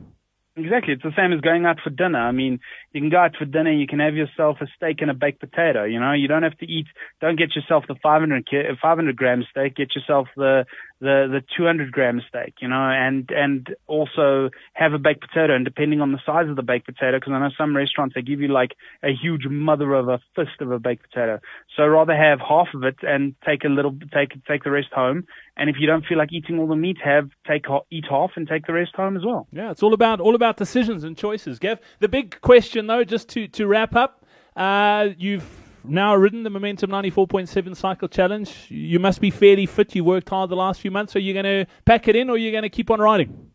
Exactly. 0.55 0.93
It's 0.93 1.03
the 1.03 1.13
same 1.17 1.33
as 1.33 1.41
going 1.41 1.65
out 1.65 1.79
for 1.83 1.89
dinner. 1.89 2.19
I 2.19 2.31
mean, 2.31 2.61
you 2.93 3.01
can 3.01 3.09
go 3.09 3.19
out 3.19 3.37
for 3.39 3.47
dinner, 3.47 3.73
you 3.73 3.87
can 3.87 4.01
have 4.01 4.15
yourself 4.15 4.59
a 4.61 4.67
steak 4.77 5.01
and 5.01 5.11
a 5.11 5.15
baked 5.15 5.41
potato, 5.41 5.85
you 5.85 5.99
know, 5.99 6.13
you 6.13 6.29
don't 6.29 6.43
have 6.43 6.59
to 6.59 6.67
eat, 6.67 6.87
don't 7.23 7.39
get 7.39 7.57
yourself 7.57 7.85
the 7.89 7.95
500, 8.03 8.47
500 8.83 9.17
gram 9.17 9.45
steak, 9.51 9.77
get 9.77 9.95
yourself 9.95 10.29
the, 10.37 10.67
the, 11.03 11.27
the 11.29 11.43
200 11.57 11.91
gram 11.91 12.23
steak, 12.29 12.55
you 12.61 12.69
know, 12.69 12.77
and, 12.77 13.29
and 13.31 13.75
also 13.89 14.51
have 14.75 14.93
a 14.93 14.99
baked 14.99 15.21
potato. 15.21 15.55
And 15.55 15.65
depending 15.65 16.01
on 16.01 16.13
the 16.13 16.21
size 16.25 16.49
of 16.49 16.55
the 16.55 16.63
baked 16.63 16.87
potato, 16.87 17.19
because 17.19 17.33
I 17.33 17.41
know 17.41 17.51
some 17.59 17.77
restaurants, 17.77 18.15
they 18.15 18.23
give 18.23 18.41
you 18.41 18.47
like 18.47 18.77
a 19.03 19.09
huge 19.13 19.47
mother 19.51 19.95
of 19.95 20.09
a 20.09 20.21
fist 20.37 20.61
of 20.61 20.71
a 20.71 20.79
baked 20.79 21.11
potato. 21.11 21.41
So 21.77 21.85
rather 21.89 22.15
have 22.15 22.39
half 22.39 22.69
of 22.73 22.85
it 22.85 22.97
and 23.03 23.35
take 23.45 23.65
a 23.65 23.69
little, 23.69 23.99
take, 24.15 24.45
take 24.47 24.63
the 24.63 24.71
rest 24.71 24.93
home. 24.93 25.27
And 25.57 25.69
if 25.69 25.77
you 25.81 25.89
don't 25.89 26.07
feel 26.07 26.19
like 26.19 26.33
eating 26.33 26.61
all 26.61 26.69
the 26.69 26.77
meat, 26.77 26.99
have, 27.03 27.31
take, 27.49 27.65
eat 27.91 28.05
half 28.09 28.31
and 28.37 28.47
take 28.47 28.67
the 28.67 28.73
rest 28.73 28.95
home 28.95 29.17
as 29.17 29.25
well. 29.25 29.49
Yeah. 29.51 29.73
It's 29.73 29.83
all 29.83 29.95
about, 29.95 30.21
all 30.21 30.37
about 30.37 30.57
decisions 30.57 31.03
and 31.03 31.17
choices. 31.17 31.59
Gav, 31.59 31.81
the 31.99 32.09
big 32.09 32.41
question 32.43 32.87
though, 32.87 33.03
just 33.03 33.29
to, 33.31 33.49
to 33.49 33.67
wrap 33.67 33.97
up, 33.97 34.25
uh, 34.55 35.09
you've 35.19 35.62
now 35.85 36.15
ridden 36.15 36.43
the 36.43 36.51
Momentum 36.51 36.91
94.7 36.91 37.77
Cycle 37.77 38.09
Challenge. 38.09 38.67
You 38.69 38.99
must 38.99 39.21
be 39.21 39.31
fairly 39.31 39.67
fit. 39.67 39.95
You 39.95 40.05
worked 40.05 40.29
hard 40.29 40.51
the 40.51 40.57
last 40.57 40.81
few 40.81 40.91
months. 40.91 41.17
Are 41.17 41.21
you 41.21 41.33
going 41.33 41.45
to 41.45 41.67
pack 41.85 42.09
it 42.09 42.17
in 42.17 42.31
or 42.31 42.35
are 42.35 42.39
you 42.39 42.51
going 42.51 42.63
to 42.63 42.71
keep 42.71 42.91
on 42.91 43.01
riding? 43.01 43.52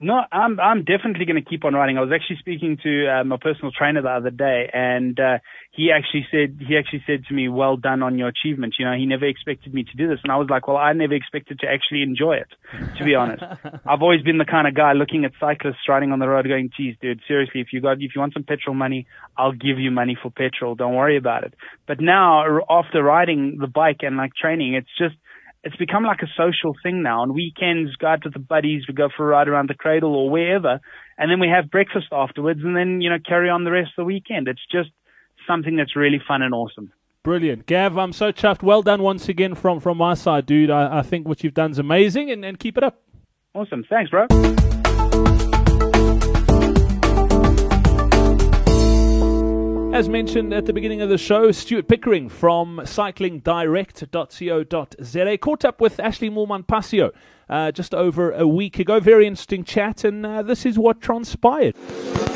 No, 0.00 0.20
I'm 0.32 0.58
I'm 0.58 0.84
definitely 0.84 1.24
going 1.24 1.42
to 1.42 1.48
keep 1.48 1.64
on 1.64 1.72
riding. 1.72 1.96
I 1.96 2.00
was 2.00 2.10
actually 2.12 2.38
speaking 2.40 2.76
to 2.82 3.06
uh, 3.06 3.24
my 3.24 3.36
personal 3.40 3.70
trainer 3.70 4.02
the 4.02 4.10
other 4.10 4.30
day, 4.30 4.68
and 4.72 5.18
uh, 5.20 5.38
he 5.70 5.92
actually 5.92 6.26
said 6.32 6.58
he 6.66 6.76
actually 6.76 7.04
said 7.06 7.24
to 7.28 7.34
me, 7.34 7.48
"Well 7.48 7.76
done 7.76 8.02
on 8.02 8.18
your 8.18 8.26
achievement." 8.26 8.74
You 8.76 8.86
know, 8.86 8.94
he 8.94 9.06
never 9.06 9.24
expected 9.24 9.72
me 9.72 9.84
to 9.84 9.96
do 9.96 10.08
this, 10.08 10.18
and 10.24 10.32
I 10.32 10.36
was 10.36 10.48
like, 10.50 10.66
"Well, 10.66 10.76
I 10.76 10.92
never 10.94 11.14
expected 11.14 11.60
to 11.60 11.68
actually 11.68 12.02
enjoy 12.02 12.38
it." 12.38 12.48
To 12.98 13.04
be 13.04 13.14
honest, 13.14 13.44
I've 13.86 14.02
always 14.02 14.22
been 14.22 14.38
the 14.38 14.44
kind 14.44 14.66
of 14.66 14.74
guy 14.74 14.94
looking 14.94 15.24
at 15.24 15.30
cyclists 15.38 15.88
riding 15.88 16.10
on 16.10 16.18
the 16.18 16.28
road, 16.28 16.48
going, 16.48 16.70
"Geez, 16.76 16.96
dude, 17.00 17.20
seriously, 17.28 17.60
if 17.60 17.68
you 17.72 17.80
got 17.80 18.02
if 18.02 18.16
you 18.16 18.20
want 18.20 18.34
some 18.34 18.42
petrol 18.42 18.74
money, 18.74 19.06
I'll 19.38 19.52
give 19.52 19.78
you 19.78 19.92
money 19.92 20.18
for 20.20 20.28
petrol. 20.28 20.74
Don't 20.74 20.94
worry 20.94 21.16
about 21.16 21.44
it." 21.44 21.54
But 21.86 22.00
now, 22.00 22.58
after 22.68 23.00
riding 23.00 23.58
the 23.60 23.68
bike 23.68 23.98
and 24.00 24.16
like 24.16 24.34
training, 24.34 24.74
it's 24.74 24.90
just 24.98 25.14
it's 25.64 25.76
become 25.76 26.04
like 26.04 26.20
a 26.22 26.28
social 26.36 26.76
thing 26.82 27.02
now. 27.02 27.22
On 27.22 27.32
weekends, 27.32 27.96
go 27.96 28.08
out 28.08 28.24
with 28.24 28.34
the 28.34 28.38
buddies, 28.38 28.84
we 28.86 28.94
go 28.94 29.08
for 29.14 29.24
a 29.24 29.28
ride 29.28 29.48
around 29.48 29.70
the 29.70 29.74
cradle 29.74 30.14
or 30.14 30.28
wherever, 30.30 30.78
and 31.16 31.30
then 31.30 31.40
we 31.40 31.48
have 31.48 31.70
breakfast 31.70 32.08
afterwards, 32.12 32.60
and 32.62 32.76
then 32.76 33.00
you 33.00 33.10
know 33.10 33.18
carry 33.26 33.48
on 33.48 33.64
the 33.64 33.72
rest 33.72 33.92
of 33.96 34.02
the 34.02 34.04
weekend. 34.04 34.46
It's 34.46 34.64
just 34.70 34.90
something 35.46 35.76
that's 35.76 35.96
really 35.96 36.20
fun 36.26 36.42
and 36.42 36.54
awesome. 36.54 36.92
Brilliant, 37.22 37.64
Gav. 37.64 37.96
I'm 37.96 38.12
so 38.12 38.30
chuffed. 38.30 38.62
Well 38.62 38.82
done 38.82 39.02
once 39.02 39.28
again 39.28 39.54
from 39.54 39.80
from 39.80 39.96
my 39.96 40.14
side, 40.14 40.44
dude. 40.44 40.70
I, 40.70 40.98
I 40.98 41.02
think 41.02 41.26
what 41.26 41.42
you've 41.42 41.54
done 41.54 41.70
is 41.70 41.78
amazing, 41.78 42.30
and, 42.30 42.44
and 42.44 42.58
keep 42.58 42.76
it 42.76 42.84
up. 42.84 43.00
Awesome. 43.54 43.84
Thanks, 43.88 44.10
bro. 44.10 44.26
As 49.94 50.08
mentioned 50.08 50.52
at 50.52 50.66
the 50.66 50.72
beginning 50.72 51.02
of 51.02 51.08
the 51.08 51.16
show, 51.16 51.52
Stuart 51.52 51.86
Pickering 51.86 52.28
from 52.28 52.78
cyclingdirect.co.za 52.78 55.38
caught 55.38 55.64
up 55.64 55.80
with 55.80 55.98
Ashleigh 55.98 56.32
Moolman-Pasio 56.32 57.12
uh, 57.48 57.70
just 57.70 57.94
over 57.94 58.32
a 58.32 58.44
week 58.44 58.80
ago. 58.80 58.98
Very 58.98 59.28
interesting 59.28 59.62
chat, 59.62 60.02
and 60.02 60.26
uh, 60.26 60.42
this 60.42 60.66
is 60.66 60.80
what 60.80 61.00
transpired. 61.00 61.76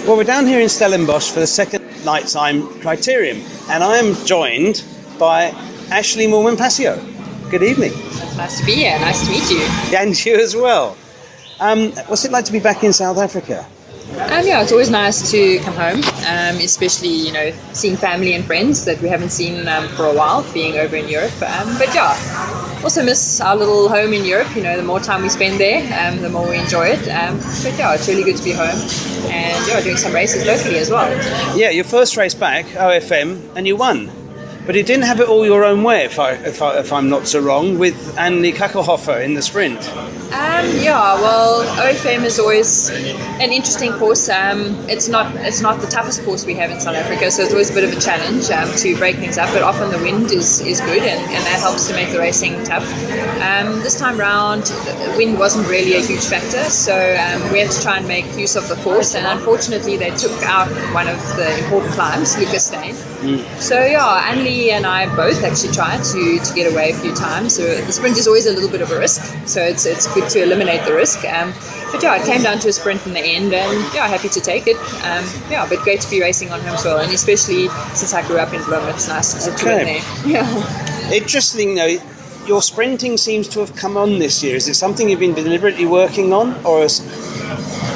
Well, 0.07 0.17
we're 0.17 0.23
down 0.23 0.47
here 0.47 0.61
in 0.61 0.69
Stellenbosch 0.69 1.33
for 1.33 1.41
the 1.41 1.49
second 1.49 1.83
nighttime 2.05 2.63
criterium, 2.81 3.41
and 3.69 3.83
I 3.83 3.97
am 3.97 4.15
joined 4.25 4.85
by 5.19 5.51
Ashleigh 5.91 6.29
Moolman-Pasio. 6.29 7.51
Good 7.51 7.65
evening. 7.65 7.91
Nice 8.37 8.61
to 8.61 8.67
be 8.67 8.77
here. 8.77 8.97
Nice 9.01 9.27
to 9.27 9.33
meet 9.33 9.51
you. 9.51 9.67
And 9.99 10.25
you 10.25 10.41
as 10.41 10.55
well. 10.55 10.97
Um, 11.59 11.91
what's 12.07 12.25
it 12.25 12.31
like 12.31 12.45
to 12.45 12.53
be 12.53 12.61
back 12.61 12.85
in 12.85 12.93
South 12.93 13.19
Africa? 13.19 13.67
Um, 14.19 14.45
yeah, 14.45 14.63
it's 14.63 14.73
always 14.73 14.91
nice 14.91 15.31
to 15.31 15.59
come 15.61 15.75
home, 15.75 16.03
um, 16.27 16.57
especially 16.61 17.09
you 17.09 17.33
know 17.33 17.53
seeing 17.73 17.97
family 17.97 18.35
and 18.35 18.45
friends 18.45 18.85
that 18.85 19.01
we 19.01 19.09
haven't 19.09 19.31
seen 19.31 19.69
um, 19.69 19.89
for 19.91 20.07
a 20.07 20.13
while, 20.13 20.45
being 20.53 20.77
over 20.77 20.97
in 20.97 21.09
Europe. 21.09 21.41
Um, 21.41 21.79
but 21.79 21.95
yeah, 21.95 22.17
also 22.83 23.05
miss 23.05 23.41
our 23.41 23.55
little 23.55 23.89
home 23.89 24.13
in 24.13 24.25
Europe. 24.25 24.55
You 24.57 24.63
know, 24.63 24.77
the 24.77 24.83
more 24.83 24.99
time 24.99 25.23
we 25.23 25.29
spend 25.29 25.61
there, 25.61 25.81
um, 26.01 26.21
the 26.21 26.29
more 26.29 26.49
we 26.49 26.59
enjoy 26.59 26.89
it. 26.89 27.09
Um, 27.09 27.39
but 27.63 27.79
yeah, 27.79 27.95
it's 27.95 28.09
really 28.09 28.25
good 28.25 28.37
to 28.37 28.45
be 28.45 28.53
home, 28.53 28.79
and 29.31 29.69
yeah, 29.69 29.81
doing 29.81 29.97
some 29.97 30.13
races 30.13 30.45
locally 30.45 30.79
as 30.79 30.91
well. 30.91 31.09
Yeah, 31.57 31.71
your 31.71 31.85
first 31.85 32.17
race 32.17 32.35
back, 32.35 32.67
OFM, 32.67 33.55
and 33.55 33.67
you 33.69 33.77
won. 33.77 34.18
But 34.69 34.77
you 34.77 34.83
didn't 34.83 35.07
have 35.07 35.19
it 35.19 35.31
all 35.31 35.47
your 35.47 35.65
own 35.65 35.83
way, 35.83 36.05
if, 36.05 36.19
I, 36.19 36.33
if, 36.33 36.61
I, 36.61 36.79
if 36.79 36.93
I'm 36.93 37.09
not 37.09 37.27
so 37.27 37.41
wrong, 37.41 37.79
with 37.79 38.15
An-Li 38.19 38.53
Kachelhoffer 38.53 39.25
in 39.25 39.33
the 39.33 39.41
sprint. 39.41 39.79
Um, 39.89 40.67
yeah, 40.77 41.15
well, 41.15 41.65
OFM 41.79 42.23
is 42.25 42.39
always 42.39 42.91
an 42.91 43.51
interesting 43.51 43.95
course. 43.95 44.29
Um, 44.29 44.77
it's 44.87 45.09
not 45.09 45.35
it's 45.37 45.63
not 45.63 45.81
the 45.81 45.87
toughest 45.87 46.23
course 46.23 46.45
we 46.45 46.53
have 46.57 46.71
in 46.71 46.81
South 46.81 46.97
Africa, 46.97 47.31
so 47.31 47.45
it's 47.45 47.53
always 47.53 47.71
a 47.71 47.73
bit 47.73 47.85
of 47.85 47.97
a 47.97 47.99
challenge 47.99 48.51
um, 48.51 48.71
to 48.77 48.95
break 48.99 49.17
things 49.17 49.39
up. 49.39 49.49
But 49.55 49.63
often 49.63 49.91
the 49.91 50.05
wind 50.05 50.33
is, 50.33 50.61
is 50.61 50.83
good, 50.83 51.03
and, 51.03 51.19
and 51.19 51.47
that 51.47 51.61
helps 51.61 51.89
to 51.89 51.95
make 51.95 52.13
the 52.13 52.19
racing 52.19 52.63
tough. 52.65 52.85
Um, 53.41 53.81
this 53.81 53.99
time 53.99 54.19
round, 54.21 54.71
wind 55.17 55.39
wasn't 55.39 55.67
really 55.67 55.95
a 55.95 56.03
huge 56.03 56.27
factor, 56.27 56.65
so 56.65 56.93
um, 56.93 57.51
we 57.51 57.61
had 57.61 57.71
to 57.71 57.81
try 57.81 57.97
and 57.97 58.07
make 58.07 58.27
use 58.37 58.55
of 58.55 58.69
the 58.69 58.77
course. 58.83 59.15
And 59.15 59.27
unfortunately, 59.27 59.97
they 59.97 60.11
took 60.11 60.43
out 60.43 60.69
one 60.93 61.09
of 61.09 61.17
the 61.37 61.57
important 61.65 61.95
climbs, 61.95 62.37
Lucas 62.37 62.67
Steyn. 62.67 62.95
Mm. 63.21 63.61
So 63.61 63.85
yeah, 63.85 64.33
An-Li 64.33 64.71
and 64.71 64.87
I 64.87 65.13
both 65.17 65.43
actually 65.43 65.73
tried 65.73 66.05
to, 66.05 66.39
to 66.39 66.55
get 66.55 66.73
away 66.73 66.91
a 66.91 66.95
few 66.95 67.15
times. 67.15 67.57
So 67.57 67.63
the 67.81 67.93
sprint 67.93 68.17
is 68.17 68.29
always 68.29 68.47
a 68.47 68.53
little 68.53 68.71
bit 68.71 68.81
of 68.81 68.91
a 68.93 68.99
risk, 68.99 69.23
so 69.47 69.61
it's 69.61 69.87
it's 69.87 70.13
good 70.15 70.29
to 70.31 70.43
eliminate 70.43 70.85
the 70.85 70.95
risk. 70.95 71.25
Um, 71.25 71.53
but 71.91 72.03
yeah, 72.03 72.17
it 72.17 72.25
came 72.27 72.43
down 72.43 72.59
to 72.61 72.69
a 72.69 72.73
sprint 72.73 73.05
in 73.07 73.15
the 73.15 73.21
end, 73.21 73.53
and 73.53 73.95
yeah, 73.95 74.07
happy 74.07 74.29
to 74.29 74.41
take 74.41 74.67
it. 74.67 74.77
Um, 75.05 75.25
yeah, 75.51 75.67
but 75.69 75.81
great 75.81 76.01
to 76.03 76.11
be 76.11 76.21
racing 76.21 76.53
on 76.53 76.61
home 76.61 76.77
soil, 76.77 76.99
and 76.99 77.13
especially 77.13 77.69
since 77.95 78.15
I 78.15 78.27
grew 78.27 78.39
up 78.39 78.53
in 78.53 78.61
Bloem, 78.63 78.89
it's 78.89 79.09
nice 79.09 79.45
to, 79.45 79.53
okay. 79.53 79.65
win 79.65 79.85
there. 79.85 80.03
Yeah. 80.27 81.13
Interesting 81.13 81.75
though. 81.75 81.97
Your 82.47 82.63
sprinting 82.63 83.19
seems 83.19 83.47
to 83.49 83.61
have 83.61 83.75
come 83.77 83.99
on 83.99 84.19
this 84.19 84.43
year. 84.43 84.57
Is 84.57 84.69
it 84.69 84.75
something 84.75 85.11
you've 85.11 85.21
been 85.21 85.35
deliberately 85.35 85.85
working 85.85 86.33
on, 86.33 86.55
or 86.65 86.83
is 86.85 87.01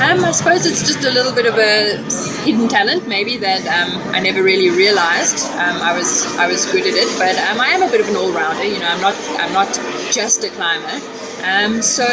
um, 0.03 0.25
I 0.25 0.33
suppose 0.33 0.67
it's 0.67 0.87
just 0.87 1.05
a 1.05 1.11
little 1.11 1.33
bit 1.33 1.47
of 1.47 1.57
a 1.59 1.97
hidden 2.45 2.69
talent, 2.69 3.07
maybe 3.07 3.37
that 3.39 3.63
um, 3.67 4.15
I 4.15 4.21
never 4.21 4.43
really 4.43 4.71
realized 4.71 5.47
um, 5.53 5.81
I 5.81 5.97
was 5.97 6.27
I 6.37 6.47
was 6.47 6.67
good 6.67 6.87
at 6.87 6.95
it. 6.95 7.09
But 7.19 7.37
um, 7.49 7.61
I 7.61 7.69
am 7.69 7.83
a 7.83 7.91
bit 7.91 8.01
of 8.01 8.09
an 8.09 8.17
all 8.17 8.33
rounder. 8.33 8.65
You 8.65 8.81
know, 8.81 8.89
I'm 8.89 9.01
not 9.01 9.15
I'm 9.41 9.53
not 9.53 9.73
just 10.11 10.45
a 10.45 10.51
climber. 10.51 10.99
Um, 11.45 11.83
so 11.83 12.07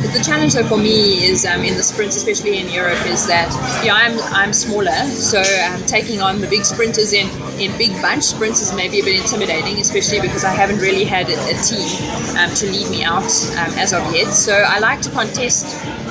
the 0.00 0.22
challenge 0.24 0.54
though 0.54 0.64
for 0.64 0.78
me 0.78 1.24
is 1.24 1.44
um, 1.44 1.62
in 1.62 1.74
the 1.74 1.82
sprints, 1.82 2.16
especially 2.16 2.58
in 2.58 2.68
Europe, 2.70 3.04
is 3.06 3.26
that 3.26 3.52
yeah, 3.84 3.94
I'm 3.94 4.18
I'm 4.34 4.52
smaller, 4.52 5.04
so 5.08 5.40
um, 5.64 5.84
taking 5.86 6.20
on 6.22 6.40
the 6.40 6.46
big 6.48 6.64
sprinters 6.64 7.12
in, 7.12 7.28
in 7.60 7.76
big 7.76 7.92
bunch 8.00 8.24
sprints 8.24 8.62
is 8.62 8.72
maybe 8.74 9.00
a 9.00 9.04
bit 9.04 9.20
intimidating, 9.20 9.78
especially 9.78 10.20
because 10.20 10.44
I 10.44 10.50
haven't 10.50 10.78
really 10.78 11.04
had 11.04 11.28
a, 11.28 11.36
a 11.36 11.54
team 11.62 11.88
um, 12.38 12.50
to 12.54 12.66
lead 12.66 12.90
me 12.90 13.04
out 13.04 13.30
um, 13.60 13.72
as 13.78 13.92
of 13.92 14.02
yet. 14.14 14.32
So 14.32 14.54
I 14.54 14.78
like 14.78 15.02
to 15.02 15.10
contest 15.10 15.66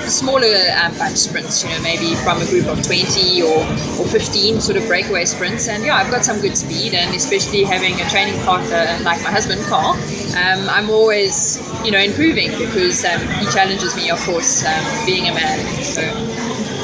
smaller 0.08 0.54
um, 0.82 0.96
bunch 0.98 1.18
sprints, 1.18 1.64
you 1.64 1.70
know, 1.70 1.82
maybe 1.82 2.16
from 2.16 2.42
a 2.42 2.46
group 2.46 2.68
of 2.68 2.82
20 2.84 3.42
or, 3.42 3.60
or 4.00 4.08
15 4.08 4.62
sort 4.62 4.78
of 4.78 4.86
breakaway 4.88 5.26
sprints. 5.26 5.68
And 5.68 5.84
yeah, 5.84 5.98
I've 5.98 6.12
got 6.12 6.24
some 6.24 6.40
good 6.40 6.58
speed, 6.58 6.94
and 6.94 7.16
especially 7.16 7.64
having 7.64 8.00
a 8.00 8.10
training 8.10 8.40
partner 8.44 8.86
like 9.04 9.22
my 9.24 9.32
husband, 9.32 9.62
Carl, 9.64 9.96
um, 10.36 10.70
I'm 10.70 10.90
always 10.90 11.60
you 11.84 11.92
know 11.92 12.00
improving 12.00 12.52
because 12.58 13.04
he 13.04 13.46
challenges 13.52 13.96
me, 13.96 14.10
of 14.10 14.20
course, 14.22 14.66
um, 14.66 15.06
being 15.06 15.28
a 15.28 15.34
man. 15.34 15.84
So. 15.84 16.02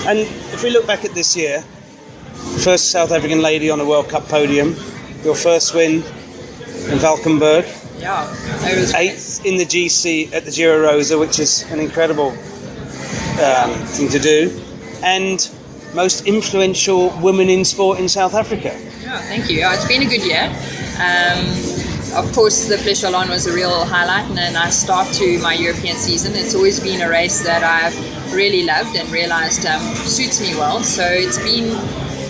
And 0.07 0.19
if 0.19 0.63
we 0.63 0.69
look 0.69 0.86
back 0.86 1.03
at 1.03 1.13
this 1.13 1.36
year, 1.36 1.62
first 2.63 2.91
South 2.91 3.12
African 3.12 3.41
lady 3.41 3.69
on 3.69 3.79
a 3.79 3.86
World 3.86 4.10
Cup 4.10 4.27
podium, 4.27 4.75
your 5.24 5.36
first 5.36 5.74
win 5.74 6.03
in 6.91 7.00
Valkenburg. 7.00 7.65
Yeah, 7.98 8.29
eighth 8.95 9.45
in 9.45 9.57
the 9.57 9.65
GC 9.65 10.34
at 10.34 10.45
the 10.45 10.51
Giro 10.51 10.81
Rosa, 10.81 11.17
which 11.17 11.39
is 11.39 11.63
an 11.72 11.79
incredible 11.79 12.38
um, 13.39 13.74
thing 13.88 14.10
to 14.10 14.20
do, 14.20 14.62
and 15.04 15.50
most 15.94 16.25
influential 16.25 17.10
woman 17.22 17.50
in 17.50 17.63
sport 17.63 18.00
in 18.00 18.10
South 18.10 18.34
Africa. 18.34 18.77
Yeah, 19.01 19.20
thank 19.22 19.50
you. 19.50 19.62
it's 19.63 19.88
been 19.88 20.01
a 20.01 20.06
good 20.06 20.24
year. 20.24 20.46
Um, 21.00 21.75
of 22.15 22.32
course, 22.34 22.68
the 22.68 22.75
Flèche 22.75 23.04
Wallonne 23.04 23.30
was 23.30 23.46
a 23.48 23.54
real 23.54 23.84
highlight, 23.86 24.25
and 24.30 24.38
then 24.38 24.56
I 24.56 24.70
start 24.70 25.08
to 25.15 25.39
my 25.39 25.54
European 25.54 25.98
season. 25.98 26.34
It's 26.36 26.56
always 26.56 26.80
been 26.80 27.01
a 27.01 27.10
race 27.10 27.44
that 27.44 27.63
I've 27.63 28.34
really 28.34 28.63
loved 28.63 28.96
and 28.96 29.10
realised 29.10 29.65
um, 29.65 29.82
suits 29.96 30.39
me 30.42 30.56
well. 30.56 30.82
So 30.82 31.04
it's 31.06 31.38
been 31.39 31.75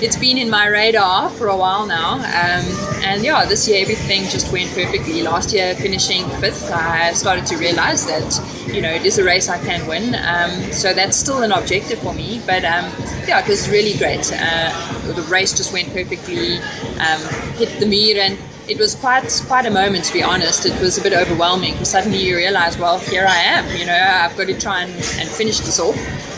it's 0.05 0.17
been 0.17 0.37
in 0.37 0.51
my 0.51 0.67
radar 0.67 1.31
for 1.31 1.47
a 1.47 1.57
while 1.57 1.87
now, 1.87 2.13
um, 2.13 2.65
and 3.03 3.23
yeah, 3.23 3.43
this 3.43 3.67
year 3.67 3.81
everything 3.81 4.21
just 4.29 4.53
went 4.53 4.69
perfectly. 4.69 5.23
Last 5.23 5.51
year, 5.51 5.73
finishing 5.73 6.29
fifth, 6.41 6.71
I 6.71 7.11
started 7.13 7.47
to 7.47 7.57
realise 7.57 8.05
that 8.05 8.29
you 8.71 8.83
know 8.83 8.91
it 8.91 9.03
is 9.03 9.17
a 9.17 9.23
race 9.23 9.49
I 9.49 9.57
can 9.57 9.87
win. 9.87 10.13
Um, 10.13 10.71
so 10.71 10.93
that's 10.93 11.17
still 11.17 11.41
an 11.41 11.51
objective 11.51 11.97
for 11.99 12.13
me, 12.13 12.39
but 12.45 12.63
um, 12.63 12.85
yeah, 13.27 13.39
it 13.39 13.47
was 13.47 13.67
really 13.67 13.97
great. 13.97 14.31
Uh, 14.31 15.11
the 15.11 15.23
race 15.23 15.57
just 15.57 15.73
went 15.73 15.91
perfectly, 15.91 16.57
um, 16.99 17.21
hit 17.57 17.79
the 17.79 17.87
Mur 17.87 18.21
and 18.21 18.37
it 18.67 18.77
was 18.77 18.93
quite 18.93 19.25
quite 19.47 19.65
a 19.65 19.71
moment 19.71 20.05
to 20.05 20.13
be 20.13 20.21
honest. 20.21 20.67
It 20.67 20.79
was 20.79 20.99
a 20.99 21.01
bit 21.01 21.13
overwhelming 21.13 21.73
because 21.73 21.89
suddenly 21.89 22.19
you 22.19 22.37
realise, 22.37 22.77
well, 22.77 22.99
here 22.99 23.25
I 23.27 23.37
am. 23.37 23.75
You 23.75 23.87
know, 23.87 23.97
I've 23.97 24.37
got 24.37 24.45
to 24.45 24.59
try 24.59 24.83
and, 24.83 24.91
and 24.93 25.27
finish 25.27 25.59
this 25.61 25.79
off 25.79 25.97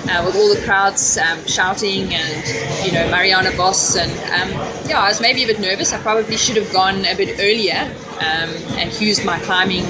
uh, 0.09 0.23
with 0.25 0.35
all 0.35 0.53
the 0.53 0.61
crowds 0.65 1.17
um, 1.17 1.45
shouting 1.45 2.13
and 2.13 2.85
you 2.85 2.91
know 2.91 3.09
Marianne 3.09 3.51
Vos 3.55 3.95
and 3.95 4.11
um, 4.31 4.49
yeah, 4.89 4.99
I 4.99 5.07
was 5.09 5.21
maybe 5.21 5.43
a 5.43 5.47
bit 5.47 5.59
nervous. 5.59 5.93
I 5.93 5.99
probably 6.01 6.37
should 6.37 6.55
have 6.57 6.71
gone 6.71 7.05
a 7.05 7.15
bit 7.15 7.39
earlier 7.39 7.93
um, 8.19 8.49
and 8.77 9.01
used 9.01 9.25
my 9.25 9.39
climbing 9.39 9.85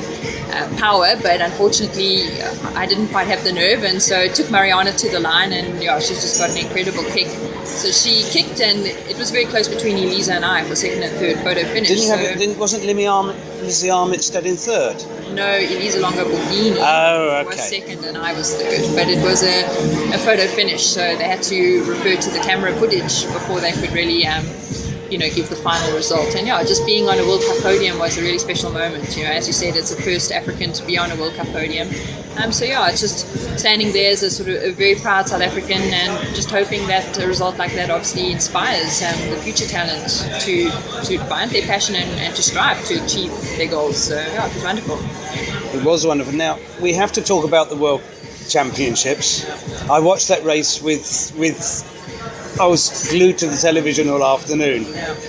uh, 0.52 0.76
power, 0.78 1.16
but 1.22 1.42
unfortunately 1.42 2.42
I 2.76 2.86
didn't 2.86 3.10
quite 3.10 3.28
have 3.28 3.44
the 3.44 3.54
nerve, 3.54 3.84
and 3.84 4.02
so 4.02 4.20
it 4.20 4.36
took 4.36 4.50
Marianne 4.50 4.86
to 4.86 5.10
the 5.10 5.20
line, 5.20 5.54
and 5.54 5.82
yeah, 5.82 6.00
she's 6.00 6.22
just 6.22 6.40
got 6.40 6.50
an 6.50 6.58
incredible 6.58 7.04
kick. 7.12 7.28
So 7.66 7.92
she 7.92 8.24
kicked, 8.32 8.62
and 8.62 8.86
it 8.86 9.18
was 9.18 9.32
very 9.32 9.46
close 9.46 9.68
between 9.68 9.98
Elisa 9.98 10.34
and 10.34 10.46
I 10.46 10.64
for 10.64 10.76
second 10.76 11.04
and 11.04 11.16
third 11.18 11.38
photo 11.38 11.64
finish. 11.66 11.90
Didn't 11.90 12.06
so 12.06 12.18
have 12.18 12.38
didn't, 12.38 12.58
wasn't 12.58 12.84
Lizzie 13.68 13.90
Armitstead 13.90 14.46
in 14.46 14.56
third? 14.56 14.96
No, 15.36 15.46
Elisa 15.46 16.00
Longo 16.00 16.24
Borghini 16.24 16.78
oh, 16.80 17.42
okay. 17.42 17.48
was 17.48 17.70
second, 17.70 18.06
and 18.06 18.18
I 18.18 18.32
was 18.32 18.56
third. 18.56 18.96
But 18.96 19.10
it 19.10 19.22
was 19.22 19.44
a, 19.44 19.66
a 20.16 20.18
photo 20.20 20.48
finish, 20.48 20.86
so 20.86 21.02
they 21.18 21.26
had 21.26 21.44
to 21.44 21.84
refer 21.84 22.16
to 22.16 22.30
the 22.30 22.40
camera 22.40 22.74
footage 22.78 23.26
before 23.34 23.60
they 23.60 23.74
could 23.74 23.92
really. 23.92 24.26
Um, 24.26 24.46
you 25.12 25.18
know, 25.18 25.30
give 25.30 25.50
the 25.50 25.56
final 25.56 25.96
result. 25.96 26.36
And 26.36 26.48
yeah, 26.48 26.64
just 26.64 26.86
being 26.86 27.08
on 27.10 27.18
a 27.20 27.24
World 27.24 27.42
Cup 27.42 27.58
podium 27.64 28.00
was 28.00 28.18
a 28.18 28.22
really 28.22 28.40
special 28.40 28.72
moment. 28.72 29.16
You 29.18 29.24
know, 29.24 29.32
as 29.32 29.48
you 29.48 29.54
said, 29.54 29.76
it's 29.76 29.94
the 29.94 30.02
first 30.02 30.32
African 30.32 30.74
to 30.74 30.86
be 30.86 30.98
on 30.98 31.12
a 31.12 31.16
World 31.16 31.36
Cup 31.36 31.48
podium. 31.48 31.90
Um, 32.38 32.52
so 32.52 32.66
yeah, 32.66 32.88
it's 32.90 33.02
just 33.02 33.28
standing 33.58 33.92
there 33.94 34.12
as 34.12 34.22
a 34.22 34.30
sort 34.30 34.50
of 34.50 34.56
a 34.62 34.72
very 34.72 34.96
proud 34.96 35.28
South 35.28 35.42
African 35.42 35.82
and 35.82 36.36
just 36.36 36.52
hoping 36.52 36.86
that 36.88 37.18
a 37.18 37.28
result 37.28 37.58
like 37.58 37.74
that 37.74 37.90
obviously 37.90 38.32
inspires 38.32 39.02
um, 39.02 39.30
the 39.32 39.38
future 39.38 39.66
talent 39.66 40.08
to 40.42 40.70
to 41.06 41.18
find 41.26 41.50
their 41.50 41.66
passion 41.66 41.96
and, 41.96 42.10
and 42.20 42.36
to 42.36 42.44
strive 42.44 42.84
to 42.86 43.04
achieve 43.04 43.32
their 43.58 43.68
goals. 43.68 43.98
So 43.98 44.16
yeah, 44.16 44.48
it 44.48 44.54
was 44.54 44.64
wonderful. 44.64 45.00
It 45.80 45.84
was 45.84 46.06
wonderful. 46.06 46.34
Now 46.34 46.60
we 46.80 46.94
have 46.94 47.12
to 47.14 47.22
talk 47.24 47.44
about 47.44 47.70
the 47.70 47.76
World 47.76 48.04
Championships. 48.48 49.44
I 49.90 50.00
watched 50.00 50.28
that 50.28 50.44
race 50.44 50.82
with 50.82 51.34
with 51.38 51.58
I 52.60 52.66
was 52.66 53.10
glued 53.12 53.38
to 53.40 53.48
the 53.48 53.56
television 53.56 54.10
all 54.10 54.24
afternoon, 54.24 54.86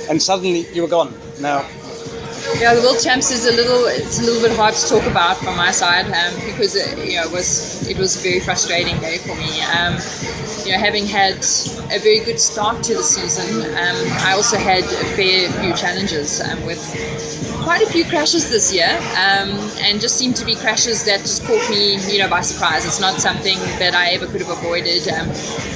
and 0.08 0.20
suddenly 0.22 0.66
you 0.72 0.80
were 0.82 0.88
gone. 0.88 1.12
Now, 1.40 1.66
Yeah, 2.60 2.74
the 2.74 2.82
world 2.82 2.98
champs 3.00 3.30
is 3.30 3.46
a 3.46 3.52
little 3.52 3.86
it's 3.86 4.18
a 4.18 4.22
little 4.24 4.42
bit 4.42 4.56
hard 4.56 4.74
to 4.74 4.88
talk 4.88 5.06
about 5.06 5.36
from 5.36 5.56
my 5.56 5.70
side 5.70 6.06
um, 6.06 6.34
because 6.44 6.74
it, 6.74 6.98
you 6.98 7.14
know 7.14 7.22
it 7.22 7.30
was 7.30 7.86
it 7.86 7.96
was 7.96 8.16
a 8.16 8.20
very 8.20 8.40
frustrating 8.40 8.98
day 8.98 9.18
for 9.18 9.36
me. 9.36 9.62
Um, 9.62 9.94
you 10.66 10.72
know, 10.72 10.78
having 10.78 11.06
had 11.06 11.36
a 11.94 12.00
very 12.02 12.18
good 12.18 12.40
start 12.40 12.82
to 12.84 12.94
the 12.94 13.02
season, 13.02 13.62
um, 13.62 13.96
I 14.26 14.32
also 14.34 14.58
had 14.58 14.82
a 14.82 15.04
fair 15.14 15.48
few 15.62 15.72
challenges 15.74 16.40
um, 16.40 16.66
with 16.66 16.82
quite 17.62 17.80
a 17.82 17.86
few 17.86 18.04
crashes 18.04 18.50
this 18.50 18.74
year, 18.74 18.90
um, 19.14 19.50
and 19.86 20.00
just 20.00 20.18
seemed 20.18 20.34
to 20.36 20.44
be 20.44 20.56
crashes 20.56 21.04
that 21.04 21.20
just 21.20 21.44
caught 21.44 21.70
me, 21.70 21.96
you 22.12 22.18
know, 22.18 22.28
by 22.28 22.40
surprise. 22.40 22.84
It's 22.84 23.00
not 23.00 23.20
something 23.20 23.58
that 23.78 23.94
I 23.94 24.10
ever 24.10 24.26
could 24.26 24.40
have 24.40 24.50
avoided. 24.50 25.06
Um, 25.08 25.28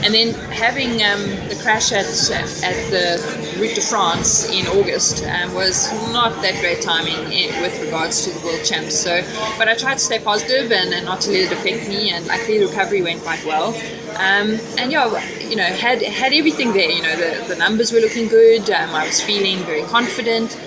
and 0.03 0.13
then 0.13 0.35
having 0.51 0.99
the 0.99 1.59
crash 1.63 1.93
at 1.93 2.07
at 2.07 2.79
the 2.91 3.52
Route 3.63 3.77
de 3.77 3.81
France 3.81 4.51
in 4.51 4.67
August 4.67 5.23
um, 5.23 5.55
was 5.55 5.93
not 6.13 6.33
that 6.43 6.61
great 6.61 6.83
timing 6.83 7.31
in, 7.31 7.63
with 7.63 7.81
regards 7.81 8.25
to 8.25 8.31
the 8.37 8.45
World 8.45 8.65
Champs. 8.65 8.99
So, 8.99 9.23
but 9.57 9.69
I 9.69 9.75
tried 9.75 9.99
to 9.99 10.05
stay 10.05 10.19
positive 10.19 10.73
and, 10.73 10.93
and 10.93 11.05
not 11.05 11.21
to 11.21 11.31
let 11.31 11.43
it 11.43 11.53
affect 11.53 11.89
me. 11.89 12.11
And 12.11 12.27
luckily, 12.27 12.59
the 12.59 12.67
recovery 12.67 13.03
went 13.03 13.23
quite 13.23 13.45
well. 13.45 13.69
Um, 14.17 14.59
and 14.79 14.91
yeah, 14.91 15.07
you 15.39 15.55
know, 15.55 15.63
had 15.63 16.03
had 16.03 16.33
everything 16.33 16.73
there. 16.73 16.91
You 16.91 17.03
know, 17.03 17.15
the, 17.15 17.55
the 17.55 17.57
numbers 17.57 17.93
were 17.93 18.01
looking 18.01 18.27
good. 18.27 18.69
Um, 18.69 18.91
I 18.97 19.07
was 19.07 19.23
feeling 19.23 19.65
very 19.65 19.85
confident. 19.85 20.59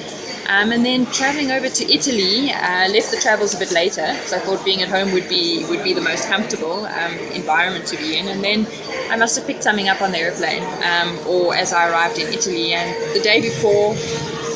Um, 0.47 0.71
and 0.71 0.85
then 0.85 1.07
traveling 1.07 1.51
over 1.51 1.69
to 1.69 1.91
Italy, 1.91 2.51
uh, 2.51 2.87
left 2.89 3.09
the 3.09 3.17
travels 3.19 3.55
a 3.55 3.57
bit 3.57 3.71
later 3.71 4.05
because 4.13 4.33
I 4.33 4.39
thought 4.39 4.63
being 4.63 4.81
at 4.81 4.89
home 4.89 5.11
would 5.13 5.27
be 5.27 5.65
would 5.69 5.83
be 5.83 5.93
the 5.93 6.01
most 6.01 6.27
comfortable 6.27 6.85
um, 6.85 7.13
environment 7.33 7.87
to 7.87 7.97
be 7.97 8.17
in. 8.17 8.27
And 8.27 8.43
then 8.43 8.67
I 9.09 9.15
must 9.17 9.35
have 9.37 9.47
picked 9.47 9.63
something 9.63 9.89
up 9.89 10.01
on 10.01 10.11
the 10.11 10.19
airplane, 10.19 10.63
um, 10.83 11.17
or 11.27 11.55
as 11.55 11.73
I 11.73 11.89
arrived 11.89 12.19
in 12.19 12.31
Italy. 12.31 12.73
And 12.73 12.93
the 13.15 13.21
day 13.21 13.41
before, 13.41 13.95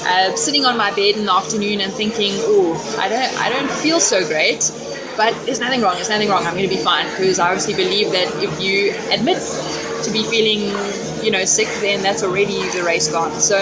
uh, 0.05 0.35
sitting 0.35 0.65
on 0.65 0.77
my 0.77 0.91
bed 0.91 1.15
in 1.17 1.25
the 1.25 1.33
afternoon 1.33 1.81
and 1.81 1.91
thinking, 1.91 2.33
"Oh, 2.37 2.77
I 2.99 3.09
don't 3.09 3.33
I 3.41 3.49
don't 3.49 3.71
feel 3.71 3.99
so 3.99 4.25
great." 4.27 4.71
But 5.17 5.33
there's 5.45 5.59
nothing 5.59 5.81
wrong. 5.81 5.95
There's 5.95 6.09
nothing 6.09 6.29
wrong. 6.29 6.45
I'm 6.45 6.53
going 6.55 6.69
to 6.69 6.73
be 6.73 6.81
fine 6.81 7.05
because 7.09 7.39
I 7.39 7.47
obviously 7.47 7.73
believe 7.73 8.11
that 8.11 8.29
if 8.41 8.61
you 8.61 8.93
admit 9.11 9.39
to 10.03 10.11
be 10.11 10.23
feeling, 10.23 10.71
you 11.23 11.31
know, 11.31 11.45
sick, 11.45 11.67
then 11.81 12.01
that's 12.01 12.23
already 12.23 12.67
the 12.69 12.83
race 12.83 13.09
gone. 13.09 13.31
So 13.39 13.57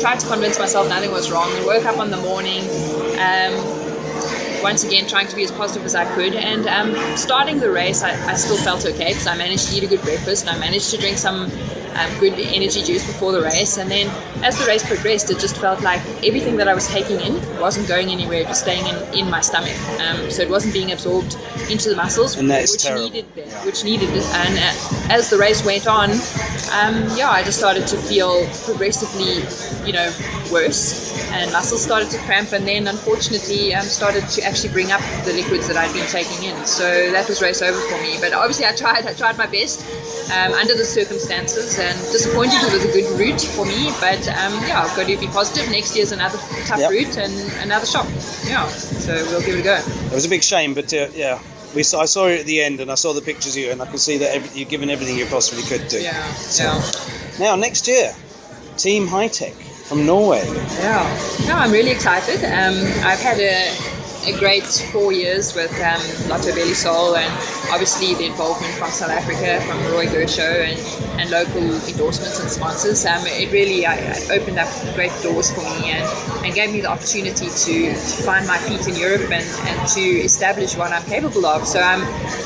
tried 0.00 0.20
to 0.20 0.26
convince 0.26 0.58
myself 0.58 0.88
nothing 0.88 1.10
was 1.10 1.30
wrong 1.30 1.50
woke 1.66 1.84
up 1.84 1.98
on 1.98 2.10
the 2.10 2.16
morning. 2.18 2.62
Um, 3.18 3.82
once 4.62 4.84
again, 4.84 5.08
trying 5.08 5.26
to 5.26 5.34
be 5.34 5.42
as 5.42 5.50
positive 5.50 5.84
as 5.84 5.94
I 5.94 6.04
could. 6.14 6.34
And 6.34 6.66
um, 6.68 7.16
starting 7.16 7.58
the 7.58 7.70
race, 7.70 8.02
I, 8.02 8.10
I 8.30 8.34
still 8.34 8.56
felt 8.58 8.86
okay 8.86 9.08
because 9.08 9.26
I 9.26 9.36
managed 9.36 9.68
to 9.68 9.76
eat 9.76 9.82
a 9.82 9.86
good 9.86 10.02
breakfast 10.02 10.46
and 10.46 10.56
I 10.56 10.58
managed 10.60 10.90
to 10.90 10.98
drink 10.98 11.18
some 11.18 11.50
um, 11.96 12.18
good 12.20 12.34
energy 12.34 12.82
juice 12.82 13.06
before 13.06 13.32
the 13.32 13.40
race. 13.42 13.78
And 13.78 13.90
then 13.90 14.08
as 14.42 14.58
the 14.58 14.66
race 14.66 14.86
progressed, 14.86 15.30
it 15.30 15.38
just 15.38 15.56
felt 15.56 15.82
like 15.82 16.00
everything 16.24 16.56
that 16.56 16.68
I 16.68 16.74
was 16.74 16.88
taking 16.88 17.20
in 17.20 17.34
wasn't 17.60 17.88
going 17.88 18.08
anywhere, 18.10 18.44
just 18.44 18.62
staying 18.62 18.86
in, 18.86 18.96
in 19.18 19.30
my 19.30 19.40
stomach. 19.40 19.76
Um, 20.00 20.30
so 20.30 20.42
it 20.42 20.50
wasn't 20.50 20.72
being 20.72 20.92
absorbed 20.92 21.36
into 21.70 21.88
the 21.90 21.96
muscles, 21.96 22.36
which 22.36 22.84
needed 23.12 23.24
which 23.64 23.84
needed 23.84 24.10
it. 24.10 24.24
And 24.34 24.58
uh, 24.58 25.12
as 25.12 25.30
the 25.30 25.38
race 25.38 25.64
went 25.64 25.86
on, 25.86 26.10
um, 26.72 27.06
yeah, 27.16 27.30
I 27.30 27.42
just 27.42 27.58
started 27.58 27.86
to 27.88 27.96
feel 27.96 28.46
progressively, 28.64 29.42
you 29.86 29.92
know, 29.92 30.10
worse, 30.50 31.01
and 31.32 31.50
muscles 31.52 31.82
started 31.82 32.10
to 32.10 32.18
cramp, 32.18 32.52
and 32.52 32.66
then 32.66 32.86
unfortunately 32.86 33.74
um, 33.74 33.84
started 33.84 34.28
to 34.28 34.42
actually 34.42 34.72
bring 34.72 34.92
up 34.92 35.00
the 35.24 35.32
liquids 35.32 35.66
that 35.68 35.76
I'd 35.76 35.92
been 35.92 36.06
taking 36.06 36.44
in. 36.44 36.66
So 36.66 37.10
that 37.10 37.28
was 37.28 37.40
race 37.42 37.62
over 37.62 37.80
for 37.80 38.00
me. 38.02 38.18
But 38.20 38.32
obviously, 38.32 38.66
I 38.66 38.74
tried. 38.74 39.06
I 39.06 39.14
tried 39.14 39.38
my 39.38 39.46
best 39.46 39.82
um, 40.32 40.52
under 40.52 40.74
the 40.74 40.84
circumstances, 40.84 41.78
and 41.78 41.96
disappointed 42.12 42.60
it 42.62 42.72
was 42.72 42.84
a 42.84 42.92
good 42.92 43.18
route 43.18 43.40
for 43.40 43.64
me. 43.64 43.90
But 44.00 44.26
um, 44.28 44.52
yeah, 44.68 44.82
I've 44.84 44.94
got 44.96 45.06
to 45.08 45.16
be 45.16 45.26
positive. 45.28 45.70
Next 45.70 45.96
year's 45.96 46.12
another 46.12 46.38
tough 46.66 46.80
yep. 46.80 46.90
route 46.90 47.16
and 47.18 47.34
another 47.62 47.86
shot. 47.86 48.06
Yeah, 48.44 48.68
so 48.68 49.14
we'll 49.32 49.40
give 49.42 49.56
it 49.56 49.60
a 49.60 49.64
go. 49.64 49.76
It 49.76 50.12
was 50.12 50.26
a 50.26 50.28
big 50.28 50.42
shame, 50.42 50.74
but 50.74 50.92
uh, 50.92 51.08
yeah, 51.14 51.40
we 51.74 51.82
saw, 51.82 52.00
I 52.00 52.04
saw 52.04 52.26
you 52.26 52.36
at 52.36 52.46
the 52.46 52.60
end, 52.60 52.80
and 52.80 52.90
I 52.90 52.94
saw 52.94 53.12
the 53.12 53.22
pictures 53.22 53.56
of 53.56 53.62
you, 53.62 53.70
and 53.70 53.80
I 53.80 53.86
could 53.86 54.00
see 54.00 54.18
that 54.18 54.34
every, 54.34 54.58
you're 54.58 54.68
giving 54.68 54.90
everything 54.90 55.16
you 55.16 55.26
possibly 55.26 55.64
could 55.64 55.88
do. 55.88 56.00
Yeah. 56.00 56.32
So, 56.34 56.64
yeah. 56.64 57.38
Now 57.38 57.56
next 57.56 57.88
year, 57.88 58.12
Team 58.76 59.06
Hitec 59.06 59.71
from 59.92 60.06
Norway. 60.06 60.46
Yeah. 60.80 61.46
No, 61.46 61.54
I'm 61.54 61.70
really 61.70 61.90
excited. 61.90 62.42
Um, 62.46 62.76
I've 63.04 63.20
had 63.20 63.38
a 63.38 64.01
a 64.24 64.38
great 64.38 64.64
four 64.92 65.12
years 65.12 65.54
with 65.54 65.72
um, 65.80 66.00
Lotto 66.28 66.52
Belisol 66.52 67.16
and 67.16 67.32
obviously 67.72 68.14
the 68.14 68.26
involvement 68.26 68.72
from 68.74 68.90
South 68.90 69.10
Africa, 69.10 69.60
from 69.66 69.78
Roy 69.92 70.06
Gershow 70.06 70.64
and, 70.64 71.20
and 71.20 71.30
local 71.30 71.62
endorsements 71.88 72.38
and 72.40 72.48
sponsors. 72.48 73.04
Um, 73.04 73.22
it 73.26 73.50
really 73.50 73.84
uh, 73.84 74.14
opened 74.30 74.58
up 74.58 74.68
great 74.94 75.12
doors 75.22 75.50
for 75.52 75.62
me 75.62 75.90
and, 75.90 76.04
and 76.44 76.54
gave 76.54 76.72
me 76.72 76.80
the 76.82 76.90
opportunity 76.90 77.48
to, 77.48 77.92
to 77.92 78.22
find 78.22 78.46
my 78.46 78.58
feet 78.58 78.86
in 78.86 78.94
Europe 78.94 79.30
and, 79.30 79.44
and 79.44 79.88
to 79.90 80.00
establish 80.00 80.76
what 80.76 80.92
I'm 80.92 81.04
capable 81.04 81.46
of. 81.46 81.66
So 81.66 81.80
I'm, 81.80 82.02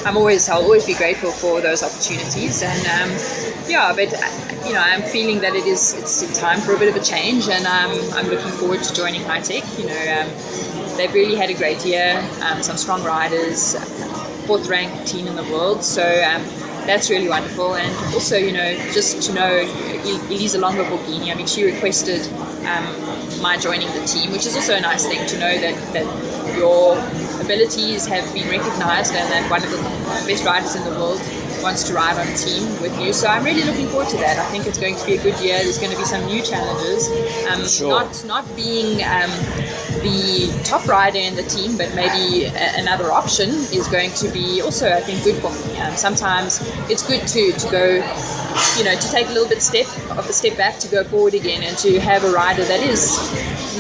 I'm 0.07 0.17
always, 0.17 0.49
I'll 0.49 0.63
always 0.63 0.87
be 0.87 0.95
grateful 0.95 1.31
for 1.31 1.61
those 1.61 1.83
opportunities. 1.83 2.63
And 2.63 2.87
um, 2.87 3.47
yeah, 3.69 3.93
but 3.95 4.15
uh, 4.15 4.67
you 4.67 4.73
know, 4.73 4.81
I'm 4.81 5.03
feeling 5.03 5.41
that 5.41 5.55
it 5.55 5.67
is 5.67 5.95
it's 5.95 6.39
time 6.39 6.61
for 6.61 6.75
a 6.75 6.79
bit 6.79 6.89
of 6.89 6.97
a 7.01 7.05
change, 7.05 7.49
and 7.49 7.67
um, 7.67 7.93
I'm 8.15 8.29
looking 8.29 8.51
forward 8.53 8.83
to 8.83 8.95
joining 8.95 9.23
Hitec. 9.23 9.63
You 9.79 9.87
know, 9.87 10.23
um, 10.23 10.86
they've 10.97 11.13
really 11.13 11.37
had 11.37 11.51
a 11.51 11.55
great 11.55 11.85
year. 11.85 12.27
Um, 12.43 12.63
some 12.63 12.77
strong 12.77 13.03
riders, 13.05 13.75
fourth 14.47 14.69
ranked 14.69 15.07
team 15.07 15.27
in 15.27 15.37
the 15.37 15.45
world. 15.45 15.85
So 15.85 16.03
um, 16.03 16.43
that's 16.87 17.11
really 17.11 17.29
wonderful. 17.29 17.75
And 17.75 17.93
also, 18.15 18.37
you 18.37 18.53
know, 18.53 18.75
just 18.93 19.23
to 19.23 19.35
know 19.35 19.61
Elisa 20.29 20.59
Longo 20.59 20.85
Borghini, 20.85 21.33
I 21.33 21.35
mean, 21.35 21.47
she 21.47 21.65
requested 21.65 22.27
um, 22.67 23.41
my 23.41 23.57
joining 23.59 23.89
the 23.93 24.05
team, 24.07 24.33
which 24.33 24.47
is 24.47 24.57
also 24.57 24.77
a 24.77 24.81
nice 24.81 25.07
thing 25.07 25.27
to 25.27 25.39
know 25.39 25.59
that, 25.59 25.93
that 25.93 26.57
your 26.57 26.97
abilities 27.41 28.07
have 28.07 28.33
been 28.33 28.49
recognized 28.49 29.15
and 29.15 29.31
that 29.31 29.51
one 29.51 29.63
of 29.63 29.71
the 29.71 29.79
best 30.27 30.45
riders 30.45 30.75
in 30.75 30.85
the 30.85 30.91
world 30.91 31.21
wants 31.67 31.83
to 31.83 31.93
ride 31.93 32.17
on 32.23 32.27
a 32.29 32.37
team 32.37 32.63
with 32.81 32.95
you. 33.01 33.13
So 33.13 33.27
I'm 33.27 33.45
really 33.45 33.65
looking 33.65 33.89
forward 33.89 34.09
to 34.15 34.19
that. 34.19 34.39
I 34.39 34.47
think 34.53 34.67
it's 34.69 34.79
going 34.79 34.97
to 34.97 35.05
be 35.05 35.15
a 35.19 35.23
good 35.23 35.39
year. 35.41 35.59
There's 35.65 35.79
going 35.83 35.91
to 35.91 35.99
be 35.99 36.05
some 36.05 36.25
new 36.27 36.41
challenges. 36.41 37.01
Um, 37.51 37.67
sure. 37.67 37.91
Not 37.91 38.25
not 38.25 38.45
being 38.55 39.03
um, 39.03 39.33
the 40.07 40.55
top 40.63 40.87
rider 40.87 41.19
in 41.19 41.35
the 41.35 41.43
team, 41.43 41.77
but 41.77 41.89
maybe 41.95 42.45
a- 42.47 42.75
another 42.79 43.11
option 43.11 43.51
is 43.79 43.89
going 43.97 44.13
to 44.23 44.29
be 44.31 44.63
also, 44.63 44.87
I 45.01 45.01
think, 45.01 45.25
good 45.25 45.39
for 45.43 45.51
me. 45.51 45.81
Um, 45.83 45.97
sometimes 45.97 46.61
it's 46.89 47.05
good 47.11 47.27
to, 47.35 47.43
to 47.63 47.67
go, 47.79 47.85
you 48.79 48.85
know, 48.87 48.95
to 48.95 49.09
take 49.11 49.27
a 49.27 49.33
little 49.37 49.49
bit 49.49 49.61
step 49.61 49.89
of 50.19 50.25
a 50.29 50.33
step 50.33 50.57
back 50.57 50.79
to 50.85 50.89
go 50.89 51.03
forward 51.03 51.35
again, 51.35 51.63
and 51.67 51.77
to 51.79 51.99
have 51.99 52.23
a 52.23 52.31
rider 52.31 52.65
that 52.65 52.81
is, 52.93 53.03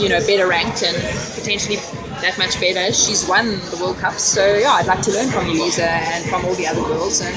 you 0.03 0.09
know, 0.09 0.19
better 0.27 0.49
ranked 0.49 0.83
and 0.83 0.97
potentially 1.39 1.79
that 2.21 2.39
much 2.39 2.61
better. 2.61 2.93
She's 2.93 3.29
won 3.29 3.59
the 3.71 3.79
World 3.81 3.99
Cup, 3.99 4.15
so 4.15 4.57
yeah, 4.57 4.73
I'd 4.73 4.87
like 4.87 5.03
to 5.03 5.13
learn 5.13 5.31
from 5.31 5.47
Elisa 5.47 5.89
and 5.89 6.25
from 6.29 6.45
all 6.45 6.55
the 6.55 6.67
other 6.67 6.83
girls, 6.83 7.21
and 7.21 7.37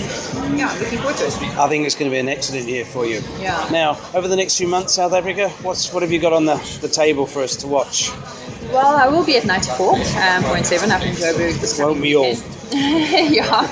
yeah, 0.58 0.70
I'm 0.70 0.80
looking 0.80 1.00
forward 1.00 1.18
to 1.18 1.26
it. 1.26 1.58
I 1.58 1.68
think 1.68 1.86
it's 1.86 1.96
going 1.96 2.10
to 2.10 2.16
be 2.16 2.20
an 2.20 2.30
excellent 2.30 2.68
year 2.68 2.86
for 2.86 3.06
you. 3.06 3.22
Yeah. 3.40 3.68
Now, 3.72 3.98
over 4.14 4.28
the 4.28 4.36
next 4.36 4.58
few 4.58 4.68
months, 4.68 4.94
South 4.94 5.14
Africa, 5.14 5.50
what's 5.62 5.94
what 5.94 6.04
have 6.04 6.12
you 6.12 6.20
got 6.20 6.34
on 6.34 6.46
the, 6.46 6.56
the 6.82 6.88
table 6.88 7.26
for 7.26 7.42
us 7.42 7.56
to 7.58 7.68
watch? 7.68 8.12
Well, 8.72 8.96
I 8.96 9.08
will 9.08 9.26
be 9.26 9.36
at 9.38 9.44
94.7 9.44 10.84
um, 10.84 10.92
up 10.92 11.02
in 11.02 11.16
Joburg 11.16 11.60
this 11.60 11.80
Won't 11.80 12.02
we 12.02 12.16
all? 12.16 12.36
yeah, 12.72 13.66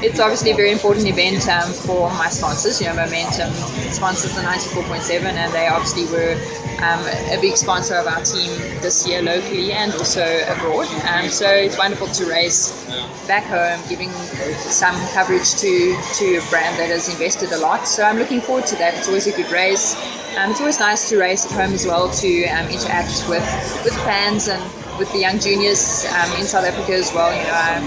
it's 0.00 0.20
obviously 0.20 0.52
a 0.52 0.54
very 0.54 0.70
important 0.70 1.08
event 1.08 1.48
um, 1.48 1.72
for 1.72 2.08
my 2.10 2.28
sponsors. 2.28 2.80
You 2.80 2.86
know, 2.86 2.94
Momentum 2.94 3.52
sponsors 3.90 4.36
the 4.36 4.42
94.7, 4.42 5.24
and 5.24 5.52
they 5.52 5.66
obviously 5.66 6.04
were 6.04 6.38
um, 6.82 7.00
a 7.30 7.38
big 7.40 7.56
sponsor 7.56 7.96
of 7.96 8.06
our 8.06 8.22
team 8.22 8.50
this 8.80 9.06
year 9.06 9.22
locally 9.22 9.72
and 9.72 9.92
also 9.92 10.22
abroad. 10.48 10.86
Um, 11.10 11.28
so 11.28 11.48
it's 11.48 11.76
wonderful 11.76 12.06
to 12.08 12.26
race 12.26 12.86
back 13.26 13.44
home, 13.44 13.80
giving 13.88 14.10
some 14.56 14.94
coverage 15.12 15.54
to 15.56 15.96
to 16.14 16.36
a 16.36 16.50
brand 16.50 16.78
that 16.78 16.88
has 16.88 17.08
invested 17.08 17.52
a 17.52 17.58
lot. 17.58 17.86
So 17.86 18.02
I'm 18.04 18.18
looking 18.18 18.40
forward 18.40 18.66
to 18.66 18.76
that. 18.76 18.94
It's 18.94 19.08
always 19.08 19.26
a 19.26 19.32
good 19.32 19.50
race. 19.50 19.96
Um, 20.36 20.50
it's 20.50 20.60
always 20.60 20.78
nice 20.78 21.08
to 21.08 21.18
race 21.18 21.44
at 21.46 21.52
home 21.52 21.74
as 21.74 21.84
well 21.86 22.10
to 22.10 22.44
um, 22.46 22.68
interact 22.68 23.28
with 23.28 23.44
with 23.84 23.94
fans 24.04 24.48
and 24.48 24.62
with 24.98 25.10
the 25.12 25.18
young 25.18 25.38
juniors 25.38 26.06
um, 26.06 26.30
in 26.38 26.44
South 26.44 26.64
Africa 26.64 26.94
as 26.94 27.12
well. 27.12 27.30
You 27.30 27.42
know, 27.42 27.54
I'm, 27.54 27.84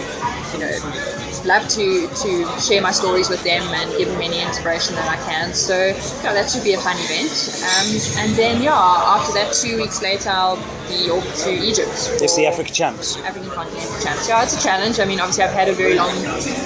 you 0.54 0.60
know, 0.60 1.11
love 1.45 1.67
to 1.69 2.08
to 2.08 2.60
share 2.60 2.82
my 2.82 2.91
stories 2.91 3.30
with 3.30 3.43
them 3.43 3.62
and 3.73 3.89
give 3.97 4.08
them 4.10 4.21
any 4.21 4.41
inspiration 4.41 4.95
that 4.95 5.08
I 5.08 5.17
can. 5.30 5.54
So 5.54 5.88
yeah, 6.23 6.34
that 6.34 6.49
should 6.49 6.63
be 6.63 6.73
a 6.73 6.80
fun 6.80 6.97
event. 6.97 7.32
Um, 7.63 7.88
and 8.23 8.36
then 8.36 8.62
yeah, 8.62 8.73
after 8.73 9.34
that, 9.34 9.54
two 9.54 9.77
weeks 9.77 10.01
later, 10.01 10.30
I'll 10.30 10.58
be 10.88 11.10
off 11.10 11.25
to 11.43 11.51
Egypt. 11.51 11.91
It's 12.21 12.36
the 12.36 12.47
Africa 12.47 12.71
Champs. 12.71 13.17
African 13.17 13.49
Continental 13.49 13.99
Champs. 14.04 14.27
Yeah, 14.27 14.43
it's 14.43 14.58
a 14.58 14.62
challenge. 14.62 14.99
I 14.99 15.06
mean, 15.06 15.19
obviously, 15.19 15.43
I've 15.43 15.54
had 15.54 15.69
a 15.69 15.73
very 15.73 15.95
long 15.95 16.15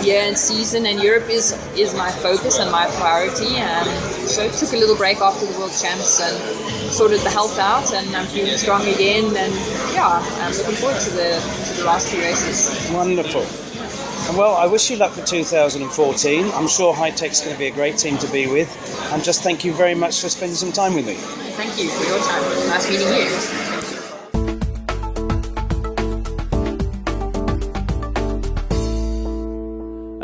year 0.03 0.21
and 0.23 0.38
season, 0.38 0.85
and 0.85 1.01
Europe 1.01 1.29
is 1.29 1.53
is 1.77 1.93
my 1.95 2.11
focus 2.11 2.59
and 2.59 2.71
my 2.71 2.88
priority. 2.97 3.57
Um, 3.59 3.88
so 4.27 4.43
I 4.43 4.49
took 4.49 4.73
a 4.73 4.77
little 4.77 4.95
break 4.95 5.19
after 5.21 5.45
the 5.45 5.57
World 5.59 5.73
Champs 5.79 6.19
and 6.19 6.35
sorted 6.91 7.21
the 7.21 7.29
health 7.29 7.59
out, 7.59 7.93
and 7.93 8.15
I'm 8.15 8.25
feeling 8.27 8.57
strong 8.57 8.81
again. 8.81 9.25
And 9.25 9.53
yeah, 9.93 10.21
I'm 10.41 10.51
looking 10.53 10.75
forward 10.75 10.99
to 11.01 11.09
the 11.11 11.29
to 11.67 11.73
the 11.79 11.85
last 11.85 12.09
few 12.09 12.19
races. 12.21 12.89
Wonderful. 12.91 13.45
Well, 14.33 14.55
I 14.55 14.65
wish 14.65 14.89
you 14.89 14.97
luck 14.97 15.11
for 15.13 15.23
2014. 15.23 16.51
I'm 16.51 16.67
sure 16.67 16.93
Hitec's 16.93 17.41
going 17.41 17.53
to 17.53 17.59
be 17.59 17.67
a 17.67 17.71
great 17.71 17.97
team 17.97 18.17
to 18.17 18.27
be 18.31 18.47
with. 18.47 18.69
And 19.13 19.23
just 19.23 19.43
thank 19.43 19.63
you 19.63 19.71
very 19.71 19.95
much 19.95 20.19
for 20.19 20.29
spending 20.29 20.55
some 20.55 20.71
time 20.71 20.95
with 20.95 21.05
me. 21.05 21.13
Thank 21.13 21.77
you 21.79 21.89
for 21.89 22.03
your 22.03 22.19
time. 22.19 22.41
Nice 22.67 22.89
meeting 22.89 23.07
you. 23.07 23.64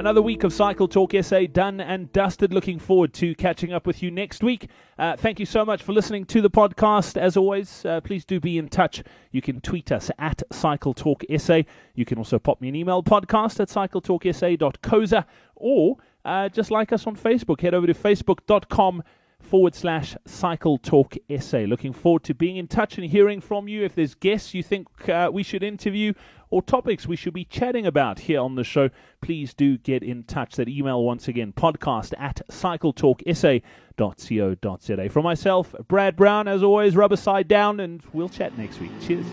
Another 0.02 0.24
week 0.24 0.44
of 0.44 0.52
Cycle 0.52 0.88
Talk 0.88 1.14
SA 1.22 1.42
done 1.54 1.80
and 1.80 2.12
dusted. 2.12 2.52
Looking 2.52 2.80
forward 2.80 3.14
to 3.14 3.36
catching 3.36 3.72
up 3.72 3.86
with 3.86 4.02
you 4.02 4.10
next 4.10 4.42
week. 4.42 4.68
Uh, 4.98 5.16
thank 5.16 5.40
you 5.40 5.46
so 5.46 5.64
much 5.64 5.84
for 5.84 5.94
listening 5.94 6.26
to 6.26 6.42
the 6.42 6.50
podcast. 6.50 7.18
As 7.18 7.38
always, 7.38 7.86
uh, 7.86 8.02
please 8.02 8.26
do 8.26 8.40
be 8.40 8.58
in 8.58 8.68
touch. 8.68 9.04
You 9.30 9.44
can 9.44 9.62
tweet 9.62 9.92
us 9.92 10.10
at 10.18 10.42
Cycle 10.52 10.96
Talk 10.96 11.24
SA. 11.38 11.62
You 11.94 12.06
can 12.06 12.18
also 12.18 12.40
pop 12.40 12.60
me 12.62 12.70
an 12.70 12.76
email 12.76 13.04
podcast 13.04 13.60
at 13.60 13.70
cycletalksa.coza 13.70 15.26
or 15.54 15.98
uh, 16.26 16.50
just 16.50 16.72
like 16.72 16.92
us 16.92 17.06
on 17.06 17.16
Facebook. 17.16 17.62
Head 17.62 17.76
over 17.76 17.86
to 17.86 17.94
facebook.com 17.94 19.04
forward 19.42 19.76
slash 19.76 20.16
cycle 20.26 20.78
talk 20.78 21.16
SA. 21.40 21.60
Looking 21.60 21.94
forward 21.94 22.24
to 22.24 22.34
being 22.34 22.58
in 22.58 22.68
touch 22.68 22.98
and 22.98 23.08
hearing 23.08 23.42
from 23.42 23.68
you. 23.68 23.84
If 23.84 23.96
there's 23.96 24.16
guests 24.16 24.54
you 24.54 24.64
think 24.64 24.88
uh, 25.10 25.30
we 25.32 25.44
should 25.44 25.64
interview 25.64 26.14
or 26.50 26.62
topics 26.62 27.08
we 27.08 27.16
should 27.16 27.34
be 27.34 27.46
chatting 27.46 27.86
about 27.86 28.20
here 28.20 28.42
on 28.42 28.56
the 28.56 28.64
show, 28.64 28.90
please 29.22 29.54
do 29.54 29.78
get 29.78 30.04
in 30.04 30.24
touch. 30.26 30.56
That 30.56 30.68
email 30.68 31.04
once 31.04 31.28
again, 31.28 31.54
podcast 31.54 32.14
at 32.18 32.42
cycletalksa.co.za. 32.50 35.10
From 35.10 35.24
myself, 35.24 35.76
Brad 35.88 36.16
Brown, 36.16 36.48
as 36.48 36.62
always, 36.62 36.96
rubber 36.96 37.18
side 37.18 37.48
down, 37.48 37.80
and 37.80 38.04
we'll 38.14 38.30
chat 38.30 38.56
next 38.58 38.80
week. 38.80 38.92
Cheers. 39.02 39.26